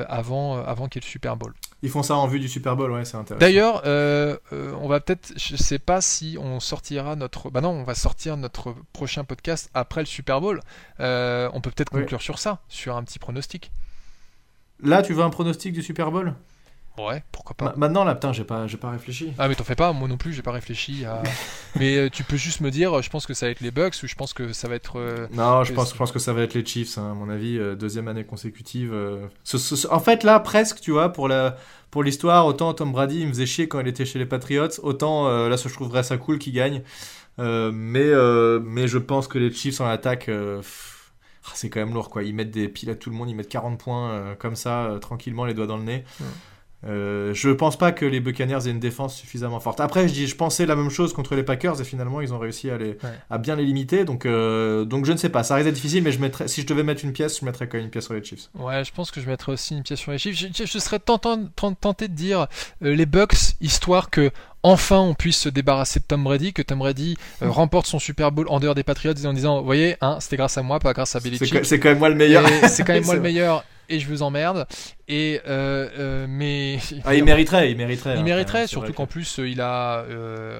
[0.08, 1.52] avant, avant qu'il y ait le Super Bowl.
[1.82, 3.40] Ils font ça en vue du Super Bowl, ouais, c'est intéressant.
[3.40, 3.82] D'ailleurs,
[4.80, 7.50] on va peut-être fait, je sais pas si on sortira notre.
[7.50, 10.60] Bah non, on va sortir notre prochain podcast après le Super Bowl.
[11.00, 13.70] Euh, on peut peut-être conclure sur ça, sur un petit pronostic.
[14.80, 16.34] Là, tu veux un pronostic du Super Bowl?
[16.99, 17.74] Ouais, pourquoi pas.
[17.76, 19.32] maintenant, là, putain, j'ai pas, pas réfléchi.
[19.38, 21.05] Ah, mais t'en fais pas, moi non plus, j'ai pas réfléchi.
[21.05, 21.22] À...
[21.78, 23.94] mais euh, tu peux juste me dire, je pense que ça va être les Bucks
[24.03, 24.99] ou je pense que ça va être.
[24.99, 27.28] euh, Non, je pense, je pense que ça va être les Chiefs, hein, à mon
[27.30, 28.92] avis, euh, deuxième année consécutive.
[28.92, 29.26] euh.
[29.44, 31.57] Ce- ce- en fait, là, presque, tu vois, pour la,
[31.90, 34.68] pour l'histoire, autant Tom Brady, il me faisait chier quand il était chez les Patriots,
[34.82, 36.82] autant euh, là, je trouverais ça cool qu'il gagne.
[37.38, 40.61] Euh, mais, euh, mais je pense que les Chiefs en attaque, euh,
[41.46, 42.24] ah, c'est quand même lourd, quoi.
[42.24, 44.86] Ils mettent des piles à tout le monde, ils mettent 40 points euh, comme ça,
[44.86, 46.05] euh, tranquillement, les doigts dans le nez.
[46.20, 46.26] Ouais.
[46.86, 49.80] Euh, je pense pas que les Buccaneers aient une défense suffisamment forte.
[49.80, 52.38] Après, je dis, je pensais la même chose contre les Packers et finalement ils ont
[52.38, 52.98] réussi à les, Ouais.
[53.30, 54.04] à bien les limiter.
[54.04, 55.42] Donc, euh, donc je ne sais pas.
[55.42, 57.66] Ça risque d'être difficile, mais je mettrais, si je devais mettre une pièce, je mettrais
[57.68, 58.48] quand même une pièce sur les Chiefs.
[58.54, 60.38] Ouais, je pense que je mettrais aussi une pièce sur les chiffres.
[60.38, 61.48] Je, je- je serais tentant-
[61.80, 62.46] tenté de dire
[62.84, 64.30] euh, les Bucks, histoire que
[64.62, 68.30] enfin on puisse se débarrasser de Tom Brady, que Tom Brady euh, remporte son Super
[68.30, 70.92] Bowl en dehors des Patriots en disant, vous voyez, hein, c'était grâce à moi, pas
[70.92, 71.64] grâce à Belichick.
[71.64, 72.44] c'est quand même moi le meilleur.
[72.68, 74.66] C'est quand même moi le meilleur et je vous emmerde.
[75.09, 78.14] Et euh, euh, mais Ah, il mériterait, il mériterait.
[78.14, 78.68] il hein, mériterait, quand même.
[78.68, 80.05] surtout qu'en plus euh, il a.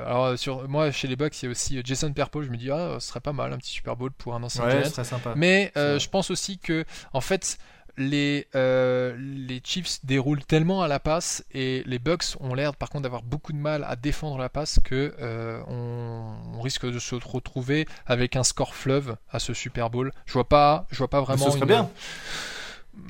[0.07, 2.45] alors sur moi chez les Bucks, il y a aussi Jason Pierre-Paul.
[2.45, 4.65] Je me dis ah, ce serait pas mal un petit Super Bowl pour un ancien
[4.65, 5.33] Ouais, c'est très sympa.
[5.37, 7.59] Mais je pense aussi que en fait
[7.99, 12.89] les euh, les Chiefs déroulent tellement à la passe et les Bucks ont l'air par
[12.91, 16.99] contre d'avoir beaucoup de mal à défendre la passe que euh, on, on risque de
[16.99, 20.13] se retrouver avec un score fleuve à ce Super Bowl.
[20.27, 21.45] Je vois pas, je vois pas vraiment.
[21.47, 21.91] Ce serait une- bien.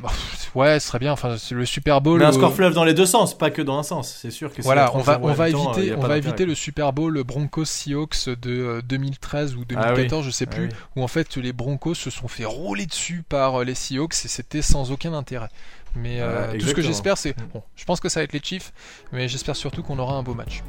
[0.02, 0.10] Bah,
[0.54, 1.12] Ouais, ce serait bien.
[1.12, 2.18] Enfin, le Super Bowl.
[2.20, 4.16] Mais un euh, score fleuve dans les deux sens, pas que dans un sens.
[4.20, 6.92] C'est sûr que Voilà, on va, 30-0 on va éviter, on va éviter le Super
[6.92, 10.72] Bowl Broncos Seahawks de euh, 2013 ou 2014, je sais Ah plus, oui.
[10.96, 14.28] où en fait les Broncos se sont fait rouler dessus par euh, les Seahawks et
[14.28, 15.48] c'était sans aucun intérêt.
[15.96, 17.46] Mais euh, Voilà, tout ce que j'espère, c'est Mm.
[17.54, 17.62] bon.
[17.76, 18.72] Je pense que ça va être les Chiefs,
[19.12, 20.62] mais j'espère surtout qu'on aura un beau match.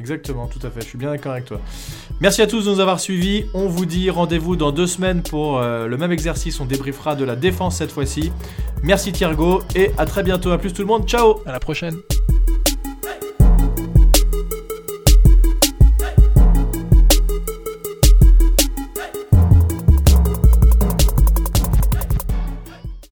[0.00, 0.80] Exactement, tout à fait.
[0.80, 1.60] Je suis bien d'accord avec toi.
[2.20, 3.44] Merci à tous de nous avoir suivis.
[3.52, 6.58] On vous dit rendez-vous dans deux semaines pour euh, le même exercice.
[6.58, 8.32] On débriefera de la défense cette fois-ci.
[8.82, 10.52] Merci Thiergo et à très bientôt.
[10.52, 11.06] À plus tout le monde.
[11.06, 11.98] Ciao À la prochaine.